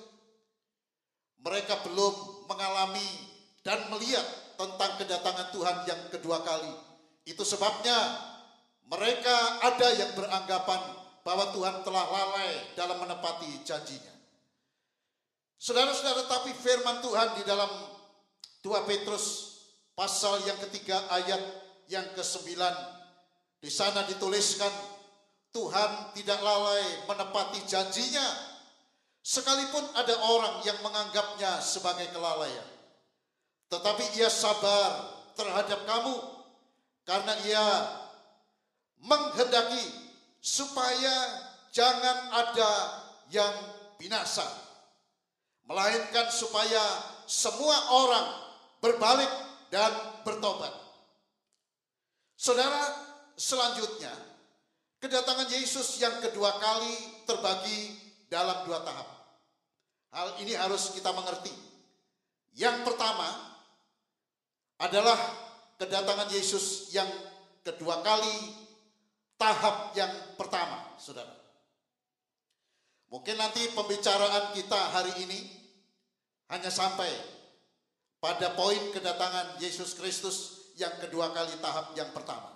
mereka 1.47 1.79
belum 1.87 2.47
mengalami 2.51 3.07
dan 3.63 3.87
melihat 3.91 4.25
tentang 4.57 4.99
kedatangan 4.99 5.55
Tuhan 5.55 5.77
yang 5.87 6.03
kedua 6.11 6.43
kali. 6.43 6.75
Itu 7.27 7.43
sebabnya 7.43 7.95
mereka 8.87 9.63
ada 9.63 9.89
yang 9.95 10.15
beranggapan 10.15 10.81
bahwa 11.27 11.51
Tuhan 11.55 11.83
telah 11.83 12.07
lalai 12.07 12.51
dalam 12.79 13.03
menepati 13.03 13.67
janjinya. 13.67 14.16
Saudara-saudara, 15.57 16.29
tapi 16.29 16.53
firman 16.53 17.01
Tuhan 17.01 17.41
di 17.41 17.43
dalam 17.49 17.71
2 18.61 18.89
Petrus 18.91 19.57
pasal 19.97 20.45
yang 20.45 20.61
ketiga 20.69 21.01
ayat 21.09 21.41
yang 21.89 22.05
ke-9 22.13 22.53
di 23.63 23.71
sana 23.73 24.05
dituliskan 24.05 24.69
Tuhan 25.57 26.13
tidak 26.13 26.37
lalai 26.45 27.09
menepati 27.09 27.65
janjinya 27.65 28.27
sekalipun 29.25 29.81
ada 29.97 30.13
orang 30.29 30.61
yang 30.69 30.77
menganggapnya 30.85 31.65
sebagai 31.65 32.13
kelalaian. 32.13 32.69
Tetapi 33.73 34.21
ia 34.21 34.29
sabar 34.29 35.17
terhadap 35.33 35.89
kamu 35.89 36.15
karena 37.09 37.35
ia 37.49 37.67
menghendaki 39.01 40.13
supaya 40.45 41.17
jangan 41.73 42.19
ada 42.45 42.73
yang 43.33 43.55
binasa 43.97 44.66
melainkan 45.67 46.31
supaya 46.31 46.83
semua 47.27 47.75
orang 47.91 48.27
berbalik 48.79 49.31
dan 49.69 49.91
bertobat. 50.23 50.71
Saudara, 52.39 52.87
selanjutnya 53.35 54.15
kedatangan 55.03 55.51
Yesus 55.51 55.99
yang 55.99 56.23
kedua 56.23 56.55
kali 56.63 56.95
terbagi 57.27 57.99
dalam 58.31 58.63
dua 58.67 58.83
tahap. 58.83 59.09
Hal 60.15 60.29
ini 60.41 60.55
harus 60.55 60.95
kita 60.95 61.11
mengerti. 61.13 61.53
Yang 62.57 62.89
pertama 62.89 63.29
adalah 64.81 65.19
kedatangan 65.77 66.31
Yesus 66.33 66.89
yang 66.95 67.09
kedua 67.61 68.01
kali 68.01 68.55
tahap 69.37 69.93
yang 69.93 70.13
pertama, 70.41 70.97
saudara. 70.97 71.46
Mungkin 73.07 73.39
nanti 73.39 73.71
pembicaraan 73.71 74.51
kita 74.55 74.81
hari 74.91 75.15
ini 75.23 75.39
hanya 76.51 76.71
sampai 76.71 77.11
pada 78.19 78.55
poin 78.59 78.91
kedatangan 78.91 79.63
Yesus 79.63 79.95
Kristus 79.95 80.37
yang 80.75 80.93
kedua 80.99 81.31
kali 81.31 81.55
tahap 81.63 81.95
yang 81.95 82.11
pertama. 82.11 82.51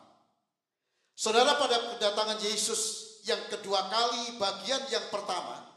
Saudara 1.14 1.54
pada 1.54 1.96
kedatangan 1.96 2.38
Yesus 2.42 3.10
yang 3.28 3.40
kedua 3.52 3.86
kali 3.92 4.40
bagian 4.40 4.82
yang 4.90 5.06
pertama 5.12 5.70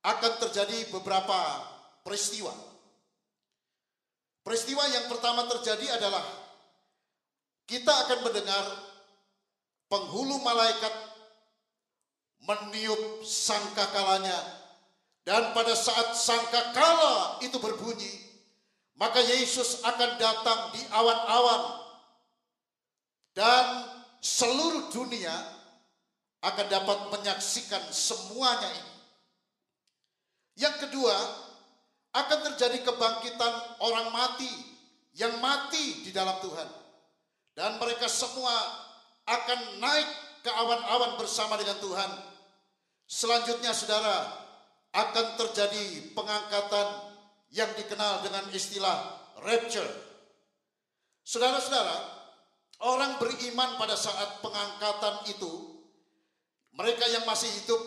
akan 0.00 0.32
terjadi 0.48 0.88
beberapa 0.90 1.38
peristiwa. 2.02 2.52
Peristiwa 4.40 4.84
yang 4.88 5.06
pertama 5.12 5.44
terjadi 5.46 6.00
adalah 6.00 6.24
kita 7.68 7.92
akan 8.08 8.18
mendengar 8.24 8.64
penghulu 9.92 10.40
malaikat 10.40 11.09
meniup 12.44 13.24
sangkakalanya 13.26 14.38
dan 15.24 15.52
pada 15.52 15.76
saat 15.76 16.16
sangkakala 16.16 17.42
itu 17.44 17.60
berbunyi 17.60 18.30
maka 19.00 19.20
Yesus 19.24 19.80
akan 19.80 20.20
datang 20.20 20.76
di 20.76 20.82
awan-awan 20.92 21.80
dan 23.32 23.64
seluruh 24.20 24.92
dunia 24.92 25.32
akan 26.40 26.66
dapat 26.68 26.98
menyaksikan 27.12 27.80
semuanya 27.92 28.68
ini. 28.68 28.94
Yang 30.60 30.88
kedua, 30.88 31.16
akan 32.12 32.38
terjadi 32.52 32.84
kebangkitan 32.84 33.54
orang 33.80 34.08
mati 34.12 34.50
yang 35.16 35.40
mati 35.40 36.04
di 36.04 36.10
dalam 36.12 36.36
Tuhan. 36.44 36.68
Dan 37.56 37.76
mereka 37.80 38.08
semua 38.08 38.52
akan 39.28 39.80
naik 39.80 40.08
ke 40.40 40.50
awan-awan 40.50 41.20
bersama 41.20 41.60
dengan 41.60 41.76
Tuhan. 41.80 42.10
Selanjutnya 43.10 43.74
saudara, 43.74 44.40
akan 44.90 45.26
terjadi 45.38 46.14
pengangkatan 46.14 46.88
yang 47.54 47.70
dikenal 47.78 48.26
dengan 48.26 48.46
istilah 48.50 48.96
rapture. 49.42 49.86
Saudara-saudara, 51.22 51.94
orang 52.82 53.18
beriman 53.22 53.78
pada 53.78 53.94
saat 53.94 54.42
pengangkatan 54.42 55.30
itu, 55.30 55.82
mereka 56.74 57.06
yang 57.10 57.26
masih 57.26 57.50
hidup 57.62 57.78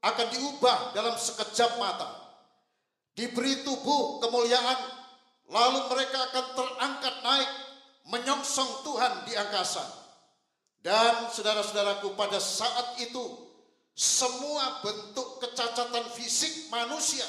akan 0.00 0.26
diubah 0.32 0.96
dalam 0.96 1.16
sekejap 1.16 1.76
mata. 1.76 2.08
Diberi 3.12 3.60
tubuh 3.66 4.22
kemuliaan, 4.24 4.80
lalu 5.50 5.80
mereka 5.92 6.30
akan 6.30 6.46
terangkat 6.56 7.14
naik 7.20 7.50
menyongsong 8.08 8.80
Tuhan 8.86 9.12
di 9.28 9.36
angkasa. 9.36 9.99
Dan 10.80 11.28
saudara-saudaraku 11.28 12.16
pada 12.16 12.40
saat 12.40 12.96
itu 13.04 13.20
semua 13.92 14.80
bentuk 14.80 15.44
kecacatan 15.44 16.08
fisik 16.16 16.72
manusia 16.72 17.26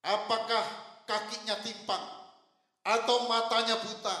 apakah 0.00 0.64
kakinya 1.04 1.60
timpang 1.60 2.00
atau 2.88 3.28
matanya 3.28 3.76
buta 3.76 4.16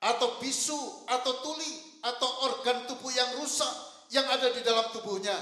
atau 0.00 0.40
bisu 0.40 0.80
atau 1.04 1.32
tuli 1.44 2.00
atau 2.00 2.28
organ 2.48 2.88
tubuh 2.88 3.12
yang 3.12 3.36
rusak 3.36 3.68
yang 4.08 4.24
ada 4.32 4.48
di 4.48 4.64
dalam 4.64 4.88
tubuhnya 4.96 5.36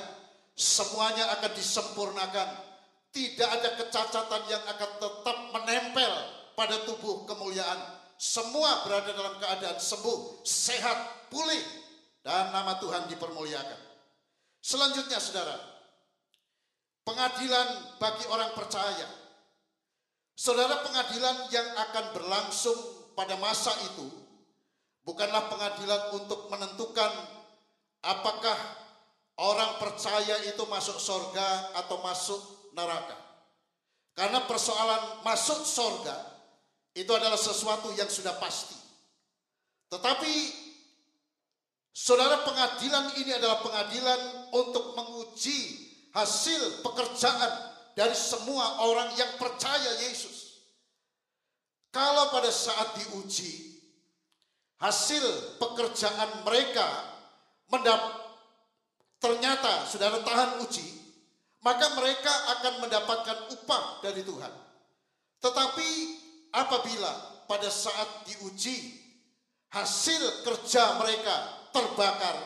semuanya 0.57 1.37
akan 1.39 1.53
disempurnakan. 1.55 2.49
Tidak 3.13 3.49
ada 3.49 3.81
kecacatan 3.81 4.43
yang 4.51 4.61
akan 4.77 4.91
tetap 5.01 5.37
menempel 5.55 6.13
pada 6.53 6.85
tubuh 6.85 7.25
kemuliaan. 7.25 7.97
Semua 8.17 8.85
berada 8.85 9.13
dalam 9.13 9.41
keadaan 9.41 9.81
sembuh 9.81 10.45
sehat 10.45 11.29
pulih 11.33 11.86
dan 12.27 12.51
nama 12.51 12.75
Tuhan 12.83 13.07
dipermuliakan. 13.07 13.81
Selanjutnya 14.59 15.23
saudara, 15.23 15.55
pengadilan 17.07 17.95
bagi 18.03 18.27
orang 18.27 18.51
percaya. 18.59 19.07
Saudara 20.35 20.83
pengadilan 20.83 21.47
yang 21.55 21.71
akan 21.87 22.05
berlangsung 22.19 22.75
pada 23.15 23.39
masa 23.39 23.71
itu 23.95 24.11
bukanlah 25.07 25.47
pengadilan 25.47 26.19
untuk 26.19 26.51
menentukan 26.51 27.15
apakah 28.03 28.59
orang 29.39 29.79
percaya 29.79 30.51
itu 30.51 30.67
masuk 30.67 30.99
sorga 30.99 31.79
atau 31.79 32.03
masuk 32.03 32.43
neraka. 32.75 33.15
Karena 34.19 34.43
persoalan 34.51 35.23
masuk 35.23 35.63
sorga 35.63 36.27
itu 36.91 37.09
adalah 37.15 37.39
sesuatu 37.39 37.95
yang 37.95 38.11
sudah 38.11 38.35
pasti. 38.43 38.75
Tetapi 39.95 40.66
Saudara 41.97 42.45
pengadilan 42.45 43.17
ini 43.17 43.33
adalah 43.41 43.65
pengadilan 43.65 44.53
untuk 44.53 44.93
menguji 45.01 45.81
hasil 46.13 46.85
pekerjaan 46.85 47.53
dari 47.97 48.13
semua 48.13 48.85
orang 48.85 49.17
yang 49.17 49.33
percaya 49.41 50.05
Yesus. 50.05 50.61
Kalau 51.89 52.29
pada 52.37 52.53
saat 52.53 53.01
diuji 53.01 53.81
hasil 54.77 55.25
pekerjaan 55.57 56.45
mereka 56.45 56.85
mendap 57.73 57.97
ternyata 59.17 59.89
saudara 59.89 60.21
tahan 60.21 60.69
uji, 60.69 60.85
maka 61.65 61.97
mereka 61.97 62.61
akan 62.61 62.75
mendapatkan 62.85 63.39
upah 63.57 64.05
dari 64.05 64.21
Tuhan. 64.21 64.53
Tetapi 65.41 65.91
apabila 66.53 67.13
pada 67.49 67.73
saat 67.73 68.29
diuji 68.29 69.01
hasil 69.73 70.45
kerja 70.45 71.01
mereka 71.01 71.65
terbakar, 71.77 72.37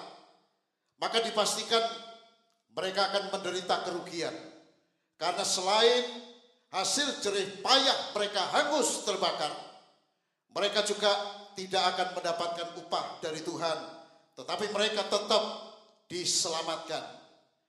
maka 0.99 1.23
dipastikan 1.23 1.83
mereka 2.75 3.15
akan 3.15 3.31
menderita 3.31 3.87
kerugian. 3.87 4.35
Karena 5.15 5.47
selain 5.47 6.05
hasil 6.75 7.23
jerih 7.23 7.63
payah 7.63 7.99
mereka 8.19 8.43
hangus 8.59 9.07
terbakar, 9.07 9.55
mereka 10.51 10.83
juga 10.83 11.11
tidak 11.55 11.95
akan 11.95 12.09
mendapatkan 12.19 12.69
upah 12.83 13.23
dari 13.23 13.39
Tuhan, 13.47 13.79
tetapi 14.35 14.67
mereka 14.75 15.07
tetap 15.07 15.45
diselamatkan 16.11 17.05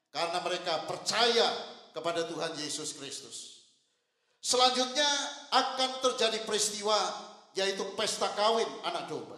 karena 0.10 0.40
mereka 0.42 0.90
percaya 0.90 1.48
kepada 1.94 2.26
Tuhan 2.26 2.58
Yesus 2.58 2.98
Kristus. 2.98 3.70
Selanjutnya 4.42 5.06
akan 5.54 6.02
terjadi 6.02 6.42
peristiwa 6.50 6.98
yaitu 7.54 7.84
pesta 7.94 8.32
kawin 8.34 8.68
anak 8.88 9.12
domba. 9.12 9.38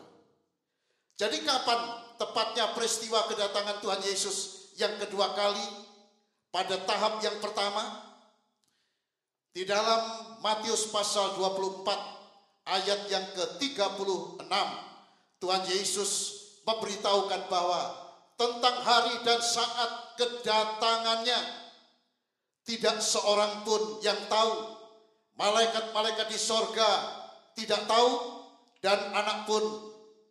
Jadi 1.20 1.44
kapan 1.44 2.03
tepatnya 2.18 2.74
peristiwa 2.78 3.26
kedatangan 3.30 3.82
Tuhan 3.82 4.02
Yesus 4.04 4.38
yang 4.78 4.98
kedua 4.98 5.34
kali 5.38 5.66
pada 6.54 6.78
tahap 6.86 7.22
yang 7.22 7.38
pertama. 7.42 8.14
Di 9.54 9.70
dalam 9.70 10.02
Matius 10.42 10.90
pasal 10.90 11.38
24 11.38 11.86
ayat 12.66 13.06
yang 13.06 13.26
ke-36 13.38 14.50
Tuhan 15.38 15.64
Yesus 15.70 16.12
memberitahukan 16.66 17.52
bahwa 17.52 17.82
tentang 18.34 18.78
hari 18.82 19.14
dan 19.22 19.40
saat 19.44 20.18
kedatangannya 20.18 21.40
tidak 22.64 22.98
seorang 23.04 23.62
pun 23.68 24.00
yang 24.02 24.18
tahu. 24.32 24.80
Malaikat-malaikat 25.34 26.30
di 26.30 26.40
sorga 26.40 26.90
tidak 27.58 27.90
tahu 27.90 28.12
dan 28.80 29.00
anak 29.14 29.50
pun 29.50 29.64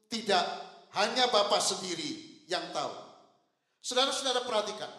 tidak. 0.07 0.47
Hanya 0.93 1.28
Bapa 1.32 1.57
sendiri 1.57 2.45
yang 2.49 2.68
tahu. 2.76 2.93
Saudara-saudara 3.80 4.45
perhatikan. 4.45 4.93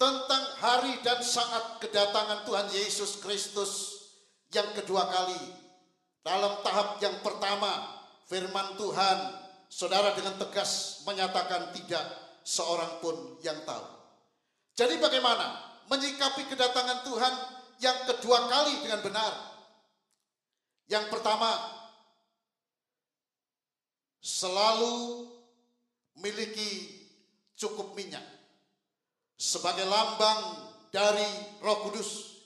Tentang 0.00 0.44
hari 0.58 0.98
dan 1.06 1.22
saat 1.22 1.78
kedatangan 1.78 2.42
Tuhan 2.42 2.68
Yesus 2.74 3.22
Kristus 3.22 4.02
yang 4.50 4.66
kedua 4.74 5.06
kali. 5.06 5.38
Dalam 6.22 6.58
tahap 6.66 6.98
yang 6.98 7.22
pertama, 7.22 8.02
firman 8.26 8.74
Tuhan, 8.80 9.18
saudara 9.70 10.16
dengan 10.16 10.40
tegas 10.42 11.02
menyatakan 11.06 11.70
tidak 11.76 12.04
seorang 12.42 12.98
pun 12.98 13.38
yang 13.46 13.58
tahu. 13.62 13.86
Jadi 14.74 14.98
bagaimana 14.98 15.60
menyikapi 15.86 16.48
kedatangan 16.48 17.04
Tuhan 17.06 17.34
yang 17.82 17.98
kedua 18.08 18.48
kali 18.48 18.82
dengan 18.82 19.00
benar? 19.04 19.32
Yang 20.90 21.08
pertama, 21.12 21.50
selalu 24.42 25.22
miliki 26.18 26.90
cukup 27.54 27.94
minyak 27.94 28.26
sebagai 29.38 29.86
lambang 29.86 30.66
dari 30.90 31.26
Roh 31.62 31.86
Kudus. 31.86 32.42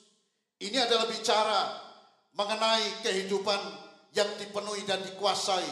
Ini 0.61 0.77
adalah 0.85 1.09
bicara 1.09 1.59
mengenai 2.37 3.01
kehidupan 3.01 3.61
yang 4.13 4.29
dipenuhi 4.37 4.85
dan 4.85 5.01
dikuasai 5.01 5.69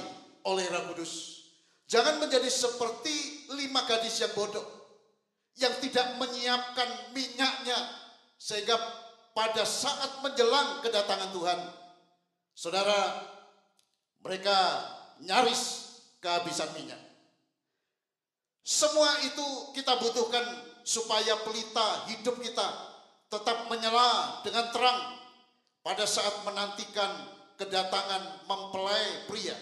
oleh 0.50 0.66
Roh 0.74 0.84
Kudus. 0.94 1.46
Jangan 1.86 2.18
menjadi 2.18 2.50
seperti 2.50 3.46
lima 3.54 3.86
gadis 3.86 4.18
yang 4.18 4.34
bodoh 4.34 4.66
yang 5.62 5.78
tidak 5.78 6.18
menyiapkan 6.18 7.14
minyaknya 7.14 7.78
sehingga 8.42 8.76
pada 9.38 9.62
saat 9.62 10.26
menjelang 10.26 10.82
kedatangan 10.82 11.32
Tuhan 11.32 11.60
saudara 12.58 13.00
mereka 14.20 14.58
nyaris 15.22 15.85
kehabisan 16.26 16.74
minyak. 16.74 16.98
Semua 18.66 19.22
itu 19.22 19.46
kita 19.78 20.02
butuhkan 20.02 20.42
supaya 20.82 21.38
pelita 21.46 22.10
hidup 22.10 22.42
kita 22.42 22.66
tetap 23.30 23.70
menyala 23.70 24.42
dengan 24.42 24.74
terang 24.74 25.22
pada 25.86 26.10
saat 26.10 26.42
menantikan 26.42 27.30
kedatangan 27.62 28.50
mempelai 28.50 29.30
pria. 29.30 29.54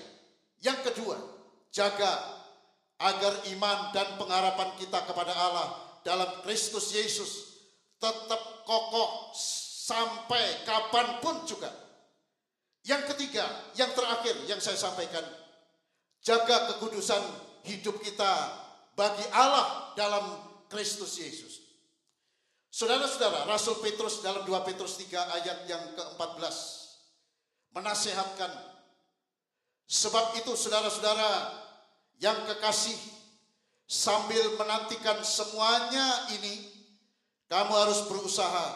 Yang 0.63 0.87
kedua, 0.87 1.19
jaga 1.75 2.39
agar 2.95 3.43
iman 3.51 3.91
dan 3.91 4.15
pengharapan 4.15 4.71
kita 4.79 5.03
kepada 5.03 5.35
Allah 5.35 5.99
dalam 6.07 6.39
Kristus 6.47 6.95
Yesus 6.95 7.59
tetap 7.99 8.63
kokoh 8.63 9.35
sampai 9.83 10.63
kapan 10.63 11.19
pun 11.19 11.43
juga. 11.43 11.67
Yang 12.87 13.15
ketiga, 13.15 13.43
yang 13.75 13.91
terakhir 13.91 14.35
yang 14.47 14.59
saya 14.63 14.79
sampaikan, 14.79 15.23
jaga 16.23 16.73
kekudusan 16.73 17.19
hidup 17.67 17.99
kita 17.99 18.31
bagi 18.95 19.27
Allah 19.35 19.91
dalam 19.99 20.39
Kristus 20.71 21.19
Yesus. 21.19 21.61
Saudara-saudara, 22.73 23.45
Rasul 23.45 23.77
Petrus 23.85 24.25
dalam 24.25 24.41
2 24.49 24.49
Petrus 24.65 24.97
3 24.97 25.13
ayat 25.13 25.69
yang 25.69 25.83
ke-14 25.93 26.55
menasehatkan 27.77 28.49
sebab 29.85 30.41
itu 30.41 30.57
saudara-saudara 30.57 31.53
yang 32.17 32.37
kekasih 32.49 32.97
sambil 33.85 34.57
menantikan 34.57 35.21
semuanya 35.21 36.33
ini 36.33 36.65
kamu 37.45 37.73
harus 37.77 38.09
berusaha 38.09 38.67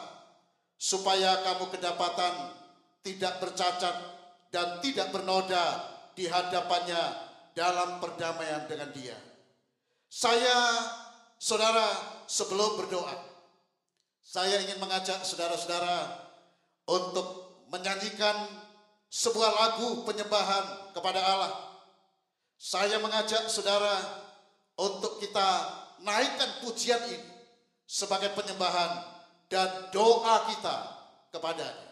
supaya 0.77 1.41
kamu 1.41 1.73
kedapatan 1.73 2.33
tidak 3.01 3.41
bercacat 3.41 3.95
dan 4.53 4.77
tidak 4.85 5.09
bernoda 5.09 5.65
di 6.13 6.29
hadapannya 6.29 7.26
dalam 7.57 7.97
perdamaian 7.97 8.69
dengan 8.69 8.93
dia. 8.93 9.17
Saya, 10.05 10.85
saudara, 11.41 11.89
sebelum 12.29 12.77
berdoa, 12.77 13.17
saya 14.21 14.61
ingin 14.61 14.77
mengajak 14.77 15.25
saudara-saudara 15.25 16.29
untuk 16.85 17.57
menyanyikan 17.73 18.45
sebuah 19.09 19.49
lagu 19.49 20.05
penyembahan 20.05 20.93
kepada 20.93 21.17
Allah. 21.17 21.53
Saya 22.61 23.01
mengajak 23.01 23.49
saudara 23.49 23.97
untuk 24.77 25.17
kita 25.17 25.49
naikkan 26.05 26.61
pujian 26.61 27.01
ini 27.09 27.19
sebagai 27.89 28.37
penyembahan 28.37 29.01
dan 29.49 29.89
doa 29.89 30.45
kita 30.53 30.75
kepadanya. 31.33 31.86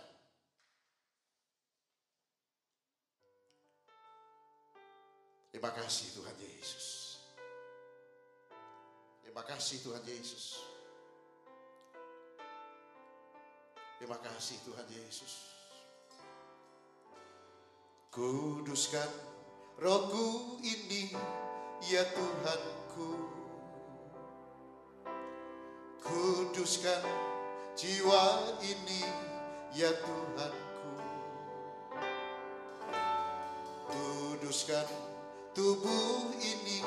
Terima 5.56 5.72
kasih 5.72 6.12
Tuhan 6.20 6.36
Yesus. 6.36 7.16
Terima 9.24 9.40
kasih 9.48 9.80
Tuhan 9.88 10.04
Yesus. 10.04 10.60
Terima 13.96 14.20
kasih 14.20 14.60
Tuhan 14.68 14.84
Yesus. 14.92 15.34
Kuduskan 18.12 19.08
rohku 19.80 20.60
ini 20.60 21.16
ya 21.88 22.04
Tuhanku. 22.04 23.16
Kuduskan 26.04 27.00
jiwa 27.80 28.60
ini 28.60 29.08
ya 29.72 29.96
Tuhanku. 30.04 30.92
Kuduskan 33.88 35.05
tubuh 35.56 36.36
ini 36.44 36.84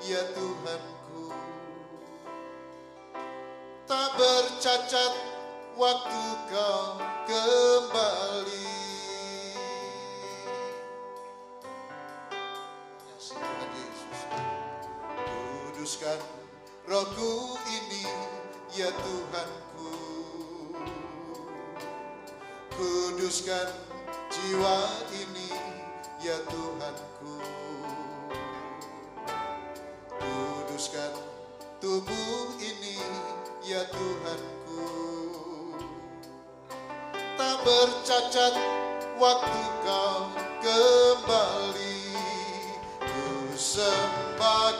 ya 0.00 0.32
Tuhanku 0.32 1.28
tak 3.84 4.16
bercacat 4.16 5.12
waktu 5.76 6.24
kau 6.48 6.96
kembali. 7.28 8.80
Kuduskan 15.68 16.20
rohku 16.88 17.60
ini 17.68 18.08
ya 18.72 18.88
Tuhanku. 18.88 19.92
Kuduskan 22.72 23.68
jiwa 24.32 24.76
ini 25.12 25.52
ya 26.24 26.40
Tuhanku. 26.48 27.57
Kuduskan 30.98 31.14
tubuh 31.78 32.58
ini 32.58 32.98
ya 33.62 33.86
Tuhanku. 33.86 34.82
Tak 37.38 37.56
bercacat 37.62 38.54
waktu 39.14 39.62
kau 39.86 40.26
kembali 40.58 42.02
Ku 42.98 43.54
sembah 43.54 44.74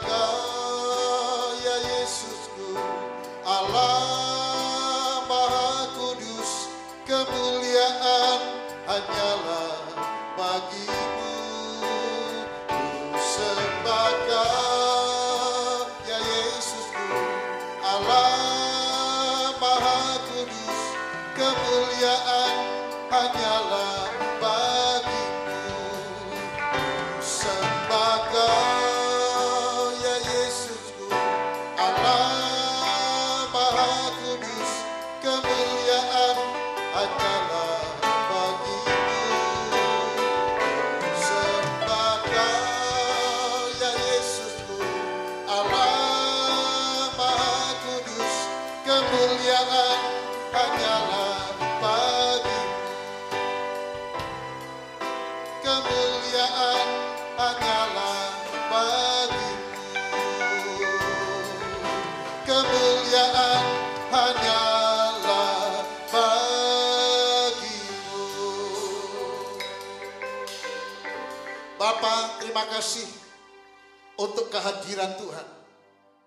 kehadiran 74.58 75.14
Tuhan 75.14 75.48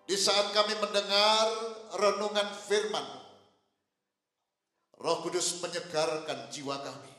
di 0.07 0.15
saat 0.15 0.55
kami 0.55 0.79
mendengar 0.79 1.45
renungan 1.99 2.47
firman 2.55 3.03
Roh 5.03 5.19
Kudus 5.27 5.59
menyegarkan 5.59 6.47
jiwa 6.47 6.79
kami 6.79 7.11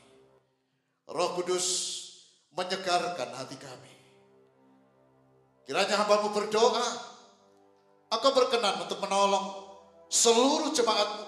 Roh 1.12 1.36
Kudus 1.36 2.00
menyegarkan 2.56 3.32
hati 3.32 3.56
kami. 3.56 3.92
Kiranya 5.64 6.04
hambamu 6.04 6.34
berdoa, 6.34 6.84
Engkau 8.12 8.32
berkenan 8.36 8.84
untuk 8.84 9.00
menolong 9.00 9.72
seluruh 10.12 10.68
jemaatmu 10.76 11.24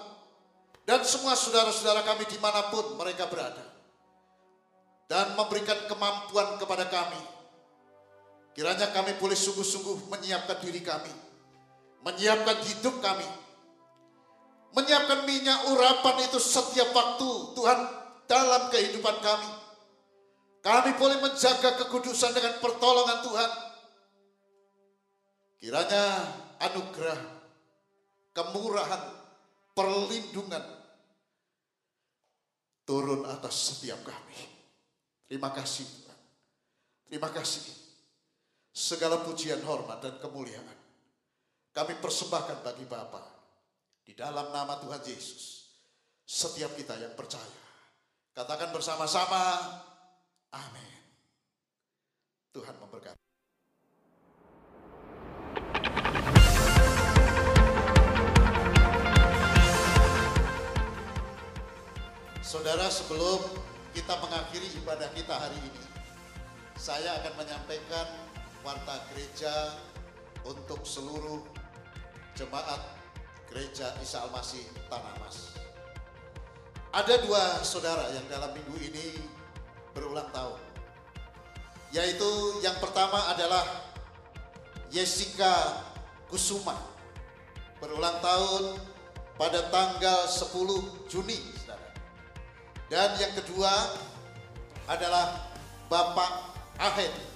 dan 0.85 1.01
semua 1.01 1.33
saudara-saudara 1.33 2.05
kami 2.05 2.29
di 2.29 2.37
mana 2.37 2.69
pun 2.69 2.93
mereka 2.93 3.25
berada. 3.25 3.65
Dan 5.05 5.37
memberikan 5.37 5.85
kemampuan 5.89 6.57
kepada 6.61 6.85
kami. 6.89 7.21
Kiranya 8.55 8.89
kami 8.95 9.19
boleh 9.19 9.35
sungguh-sungguh 9.35 10.07
menyiapkan 10.07 10.63
diri 10.63 10.79
kami. 10.79 11.11
Menyiapkan 12.07 12.57
hidup 12.63 13.03
kami. 13.03 13.27
Menyiapkan 14.71 15.27
minyak 15.27 15.69
urapan 15.75 16.23
itu 16.23 16.39
setiap 16.39 16.95
waktu 16.95 17.29
Tuhan 17.55 17.79
dalam 18.25 18.71
kehidupan 18.71 19.17
kami 19.19 19.65
kami 20.65 20.97
boleh 20.97 21.21
menjaga 21.21 21.77
kekudusan 21.77 22.33
dengan 22.33 22.57
pertolongan 22.57 23.21
Tuhan. 23.21 23.51
Kiranya 25.61 26.03
anugerah, 26.57 27.21
kemurahan, 28.33 29.03
perlindungan 29.77 30.65
turun 32.81 33.29
atas 33.29 33.77
setiap 33.77 34.01
kami. 34.09 34.41
Terima 35.29 35.53
kasih 35.53 35.85
Tuhan. 35.85 36.19
Terima 37.13 37.29
kasih. 37.29 37.84
Segala 38.75 39.23
pujian, 39.23 39.63
hormat, 39.63 40.03
dan 40.03 40.19
kemuliaan 40.19 40.83
kami 41.75 41.95
persembahkan 41.99 42.63
bagi 42.63 42.87
Bapa 42.87 43.19
di 44.07 44.15
dalam 44.15 44.47
nama 44.51 44.79
Tuhan 44.79 45.03
Yesus. 45.03 45.67
Setiap 46.23 46.71
kita 46.75 46.95
yang 46.95 47.11
percaya. 47.19 47.59
Katakan 48.31 48.71
bersama-sama, 48.71 49.59
Amin. 50.55 50.91
Tuhan 52.55 52.79
memberkati. 52.79 53.19
Saudara, 62.39 62.87
sebelum 62.87 63.43
kita 63.91 64.15
mengakhiri 64.23 64.79
ibadah 64.79 65.11
kita 65.11 65.35
hari 65.35 65.59
ini, 65.59 65.83
saya 66.79 67.19
akan 67.19 67.35
menyampaikan 67.35 68.24
warta 68.65 68.97
gereja 69.13 69.77
untuk 70.41 70.81
seluruh 70.81 71.45
jemaat 72.33 72.81
Gereja 73.45 73.93
Isa 74.01 74.25
Almasih 74.25 74.65
Tanah 74.89 75.13
Mas. 75.21 75.53
Ada 76.89 77.21
dua 77.21 77.61
saudara 77.61 78.09
yang 78.09 78.25
dalam 78.25 78.49
minggu 78.57 78.73
ini 78.81 79.21
berulang 79.93 80.33
tahun. 80.33 80.57
Yaitu 81.93 82.59
yang 82.65 82.81
pertama 82.81 83.29
adalah 83.29 83.63
Jessica 84.89 85.85
Kusuma 86.25 86.73
berulang 87.77 88.17
tahun 88.17 88.81
pada 89.37 89.69
tanggal 89.69 90.25
10 90.25 91.05
Juni. 91.05 91.37
Dan 92.89 93.13
yang 93.21 93.33
kedua 93.37 93.71
adalah 94.89 95.53
Bapak 95.85 96.57
Ahed 96.81 97.34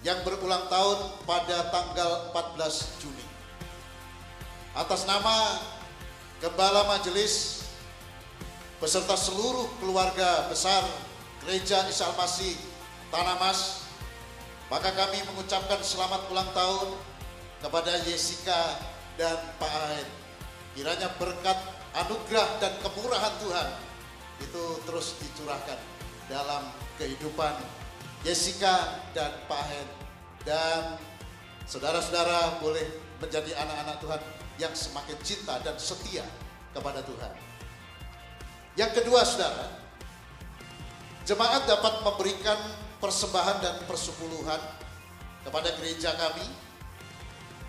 yang 0.00 0.24
berulang 0.24 0.64
tahun 0.72 0.98
pada 1.28 1.68
tanggal 1.68 2.32
14 2.32 3.00
Juni. 3.04 3.26
Atas 4.72 5.04
nama 5.04 5.60
Gembala 6.40 6.88
Majelis 6.88 7.68
beserta 8.80 9.12
seluruh 9.12 9.68
keluarga 9.76 10.48
besar 10.48 10.80
Gereja 11.44 11.84
Isa 11.92 12.08
Masih 12.16 12.56
Tanah 13.12 13.36
Mas, 13.36 13.84
maka 14.72 14.88
kami 14.96 15.20
mengucapkan 15.28 15.84
selamat 15.84 16.32
ulang 16.32 16.48
tahun 16.56 16.96
kepada 17.60 18.00
Jessica 18.08 18.80
dan 19.20 19.36
Pak 19.60 19.68
Aed. 19.68 20.08
Kiranya 20.78 21.12
berkat 21.20 21.58
anugerah 21.92 22.48
dan 22.62 22.72
kemurahan 22.80 23.34
Tuhan 23.42 23.68
itu 24.40 24.64
terus 24.88 25.20
dicurahkan 25.20 25.76
dalam 26.32 26.72
kehidupan 26.96 27.52
Jessica 28.20 29.00
dan 29.16 29.32
Pak 29.48 29.62
Aed 29.70 29.88
dan 30.44 30.82
saudara-saudara 31.64 32.60
boleh 32.60 32.84
menjadi 33.20 33.56
anak-anak 33.56 33.96
Tuhan 34.00 34.20
yang 34.60 34.74
semakin 34.76 35.16
cinta 35.24 35.56
dan 35.64 35.76
setia 35.80 36.24
kepada 36.76 37.00
Tuhan. 37.04 37.32
Yang 38.76 39.02
kedua, 39.02 39.24
saudara, 39.24 39.80
Jemaat 41.30 41.62
dapat 41.62 42.02
memberikan 42.02 42.58
persembahan 42.98 43.62
dan 43.62 43.86
persepuluhan 43.86 44.58
kepada 45.46 45.78
gereja 45.78 46.10
kami, 46.18 46.42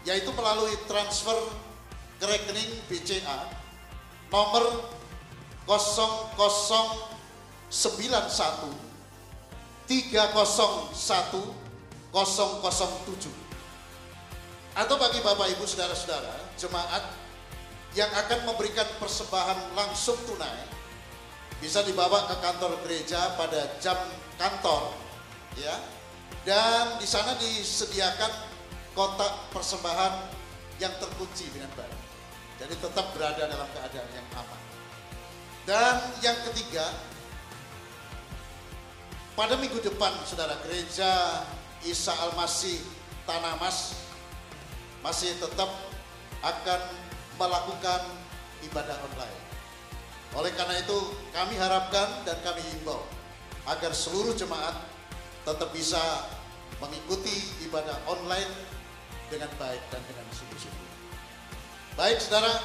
yaitu 0.02 0.34
melalui 0.34 0.74
transfer 0.90 1.38
ke 2.18 2.26
rekening 2.26 2.82
BCA 2.90 3.54
nomor 4.34 4.66
0091 5.70 6.90
301 9.92 10.96
007 12.16 13.28
atau 14.72 14.96
bagi 14.96 15.20
Bapak 15.20 15.52
Ibu 15.52 15.68
Saudara-saudara 15.68 16.56
jemaat 16.56 17.04
yang 17.92 18.08
akan 18.08 18.48
memberikan 18.48 18.88
persembahan 19.04 19.76
langsung 19.76 20.16
tunai 20.24 20.64
bisa 21.60 21.84
dibawa 21.84 22.24
ke 22.32 22.40
kantor 22.40 22.80
gereja 22.88 23.36
pada 23.36 23.68
jam 23.84 24.00
kantor 24.40 24.96
ya. 25.60 25.76
Dan 26.42 26.98
di 26.98 27.06
sana 27.06 27.38
disediakan 27.38 28.32
kotak 28.98 29.54
persembahan 29.54 30.34
yang 30.82 30.90
terkunci 30.98 31.52
dengan 31.54 31.70
baik. 31.78 32.00
Jadi 32.58 32.74
tetap 32.82 33.14
berada 33.14 33.46
dalam 33.46 33.70
keadaan 33.78 34.10
yang 34.10 34.28
aman. 34.40 34.62
Dan 35.70 35.96
yang 36.26 36.34
ketiga 36.50 36.90
pada 39.36 39.56
minggu 39.58 39.80
depan 39.80 40.12
saudara 40.28 40.60
gereja 40.68 41.44
Isa 41.88 42.14
Almasih 42.30 42.80
Tanah 43.24 43.58
Mas 43.58 43.98
masih 45.02 45.34
tetap 45.40 45.70
akan 46.42 46.82
melakukan 47.38 48.02
ibadah 48.68 48.98
online 49.08 49.40
oleh 50.32 50.52
karena 50.56 50.80
itu 50.80 50.98
kami 51.36 51.60
harapkan 51.60 52.24
dan 52.24 52.40
kami 52.40 52.64
himbau 52.72 53.04
agar 53.68 53.92
seluruh 53.92 54.32
jemaat 54.32 54.80
tetap 55.44 55.70
bisa 55.76 56.00
mengikuti 56.80 57.36
ibadah 57.68 58.00
online 58.08 58.48
dengan 59.28 59.52
baik 59.60 59.84
dan 59.92 60.02
dengan 60.08 60.24
sungguh-sungguh. 60.32 60.90
Baik 62.00 62.24
saudara, 62.24 62.64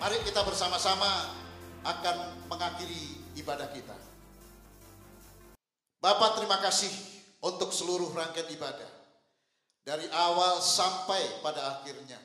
mari 0.00 0.16
kita 0.24 0.40
bersama-sama 0.40 1.36
akan 1.84 2.16
mengakhiri 2.48 3.20
ibadah 3.36 3.68
kita. 3.76 3.99
Bapak 6.00 6.40
terima 6.40 6.56
kasih 6.64 6.88
untuk 7.44 7.68
seluruh 7.76 8.08
rangkaian 8.16 8.48
ibadah. 8.56 8.88
Dari 9.84 10.08
awal 10.12 10.60
sampai 10.64 11.44
pada 11.44 11.76
akhirnya. 11.76 12.16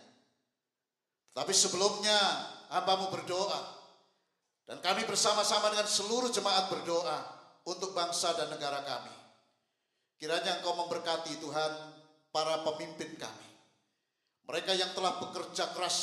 Tapi 1.35 1.51
sebelumnya 1.51 2.15
hambamu 2.71 3.11
berdoa 3.11 3.61
dan 4.63 4.79
kami 4.79 5.03
bersama-sama 5.03 5.75
dengan 5.75 5.87
seluruh 5.87 6.31
jemaat 6.31 6.71
berdoa 6.71 7.19
untuk 7.67 7.91
bangsa 7.91 8.31
dan 8.39 8.47
negara 8.47 8.79
kami. 8.87 9.11
Kiranya 10.15 10.63
Engkau 10.63 10.79
memberkati 10.79 11.35
Tuhan 11.43 11.71
para 12.31 12.63
pemimpin 12.63 13.19
kami. 13.19 13.49
Mereka 14.47 14.71
yang 14.79 14.95
telah 14.95 15.19
bekerja 15.19 15.75
keras, 15.75 15.97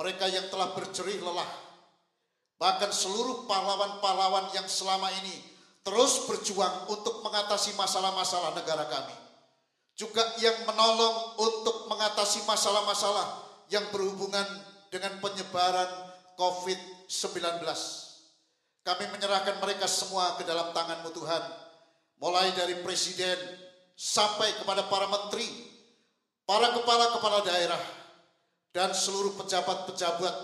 mereka 0.00 0.24
yang 0.30 0.48
telah 0.48 0.72
berjerih 0.72 1.20
lelah, 1.20 1.50
bahkan 2.56 2.88
seluruh 2.88 3.44
pahlawan-pahlawan 3.44 4.54
yang 4.56 4.64
selama 4.64 5.12
ini 5.20 5.57
terus 5.88 6.28
berjuang 6.28 6.92
untuk 6.92 7.24
mengatasi 7.24 7.72
masalah-masalah 7.80 8.52
negara 8.52 8.84
kami. 8.92 9.16
Juga 9.96 10.20
yang 10.36 10.68
menolong 10.68 11.40
untuk 11.40 11.88
mengatasi 11.88 12.44
masalah-masalah 12.44 13.40
yang 13.72 13.88
berhubungan 13.88 14.44
dengan 14.92 15.16
penyebaran 15.16 15.88
COVID-19. 16.36 17.64
Kami 18.84 19.04
menyerahkan 19.16 19.56
mereka 19.64 19.88
semua 19.88 20.36
ke 20.36 20.44
dalam 20.44 20.76
tanganmu 20.76 21.08
Tuhan. 21.16 21.44
mulai 22.18 22.50
dari 22.50 22.82
presiden 22.82 23.38
sampai 23.94 24.50
kepada 24.58 24.90
para 24.90 25.06
menteri, 25.06 25.46
para 26.42 26.74
kepala-kepala 26.74 27.46
daerah, 27.46 27.78
dan 28.74 28.90
seluruh 28.90 29.38
pejabat-pejabat, 29.38 30.34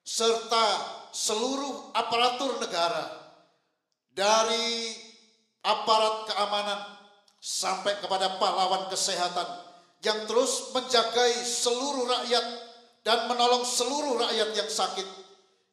serta 0.00 0.66
seluruh 1.12 1.92
aparatur 1.92 2.56
negara, 2.56 3.23
dari 4.14 4.94
aparat 5.66 6.30
keamanan 6.30 6.80
sampai 7.42 7.98
kepada 8.00 8.38
pahlawan 8.40 8.88
kesehatan 8.88 9.44
yang 10.00 10.24
terus 10.30 10.70
menjagai 10.70 11.44
seluruh 11.44 12.06
rakyat 12.08 12.46
dan 13.04 13.28
menolong 13.28 13.66
seluruh 13.66 14.16
rakyat 14.22 14.50
yang 14.56 14.70
sakit. 14.70 15.04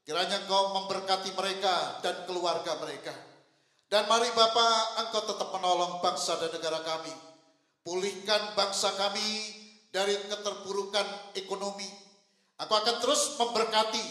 Kiranya 0.02 0.44
engkau 0.44 0.76
memberkati 0.82 1.32
mereka 1.38 2.02
dan 2.02 2.26
keluarga 2.26 2.76
mereka. 2.82 3.14
Dan 3.92 4.08
mari 4.08 4.28
Bapak, 4.34 5.04
engkau 5.06 5.22
tetap 5.30 5.52
menolong 5.52 6.02
bangsa 6.02 6.40
dan 6.42 6.52
negara 6.52 6.80
kami. 6.82 7.14
Pulihkan 7.86 8.56
bangsa 8.58 8.92
kami 8.98 9.30
dari 9.92 10.16
keterpurukan 10.28 11.36
ekonomi. 11.38 11.88
Aku 12.60 12.72
akan 12.72 12.98
terus 13.04 13.36
memberkati 13.36 14.06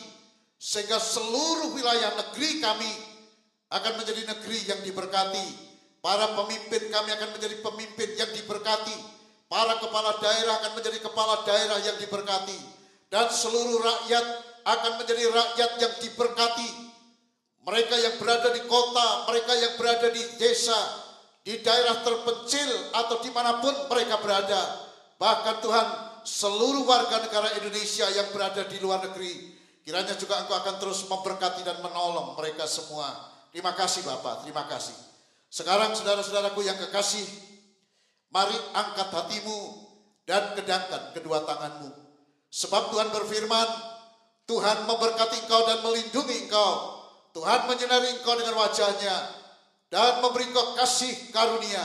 sehingga 0.60 1.00
seluruh 1.00 1.72
wilayah 1.72 2.12
negeri 2.20 2.60
kami 2.60 2.92
akan 3.70 3.92
menjadi 4.02 4.22
negeri 4.26 4.58
yang 4.66 4.80
diberkati 4.82 5.70
Para 6.00 6.32
pemimpin 6.32 6.88
kami 6.88 7.12
akan 7.12 7.28
menjadi 7.36 7.56
pemimpin 7.60 8.08
yang 8.16 8.32
diberkati. 8.32 8.96
Para 9.52 9.76
kepala 9.76 10.16
daerah 10.16 10.54
akan 10.64 10.72
menjadi 10.80 10.98
kepala 11.04 11.44
daerah 11.44 11.78
yang 11.84 11.96
diberkati. 12.00 12.56
Dan 13.12 13.28
seluruh 13.28 13.84
rakyat 13.84 14.24
akan 14.64 14.92
menjadi 14.96 15.24
rakyat 15.28 15.70
yang 15.76 15.94
diberkati. 16.00 16.70
Mereka 17.60 17.94
yang 18.00 18.14
berada 18.16 18.48
di 18.56 18.64
kota, 18.64 19.28
mereka 19.28 19.52
yang 19.52 19.76
berada 19.76 20.08
di 20.08 20.22
desa, 20.40 20.80
di 21.44 21.60
daerah 21.60 22.00
terpencil 22.00 22.70
atau 22.96 23.20
di 23.20 23.28
mana 23.36 23.60
pun 23.60 23.76
mereka 23.92 24.16
berada. 24.24 24.88
Bahkan 25.20 25.60
Tuhan 25.60 25.86
seluruh 26.24 26.88
warga 26.88 27.20
negara 27.20 27.52
Indonesia 27.60 28.08
yang 28.16 28.32
berada 28.32 28.64
di 28.64 28.80
luar 28.80 29.04
negeri. 29.04 29.60
Kiranya 29.84 30.16
juga 30.16 30.40
engkau 30.40 30.56
akan 30.56 30.80
terus 30.80 31.04
memberkati 31.04 31.60
dan 31.60 31.84
menolong 31.84 32.40
mereka 32.40 32.64
semua. 32.64 33.29
Terima 33.50 33.74
kasih 33.74 34.06
Bapak, 34.06 34.46
terima 34.46 34.66
kasih. 34.70 34.94
Sekarang 35.50 35.90
saudara-saudaraku 35.98 36.62
yang 36.62 36.78
kekasih, 36.78 37.26
mari 38.30 38.54
angkat 38.74 39.10
hatimu 39.10 39.58
dan 40.22 40.54
kedangkan 40.54 41.10
kedua 41.10 41.42
tanganmu. 41.42 41.90
Sebab 42.50 42.94
Tuhan 42.94 43.10
berfirman, 43.10 43.68
Tuhan 44.46 44.86
memberkati 44.86 45.46
engkau 45.46 45.62
dan 45.66 45.78
melindungi 45.82 46.46
engkau. 46.46 47.02
Tuhan 47.30 47.70
menyinari 47.70 48.18
engkau 48.18 48.34
dengan 48.38 48.58
wajahnya 48.58 49.16
dan 49.90 50.22
memberi 50.22 50.50
engkau 50.50 50.78
kasih 50.78 51.34
karunia. 51.34 51.82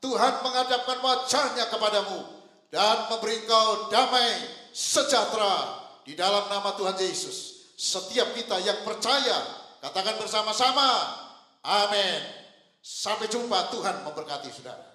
Tuhan 0.00 0.44
menghadapkan 0.44 1.00
wajahnya 1.00 1.68
kepadamu 1.72 2.20
dan 2.68 3.08
memberi 3.08 3.44
engkau 3.44 3.88
damai 3.88 4.36
sejahtera 4.72 5.84
di 6.04 6.12
dalam 6.12 6.48
nama 6.52 6.76
Tuhan 6.76 6.96
Yesus. 7.00 7.68
Setiap 7.76 8.32
kita 8.36 8.60
yang 8.64 8.84
percaya, 8.84 9.57
katakan 9.84 10.16
bersama-sama, 10.18 10.88
amin. 11.62 12.20
Sampai 12.80 13.28
jumpa, 13.28 13.68
Tuhan 13.68 14.06
memberkati 14.06 14.48
saudara. 14.48 14.87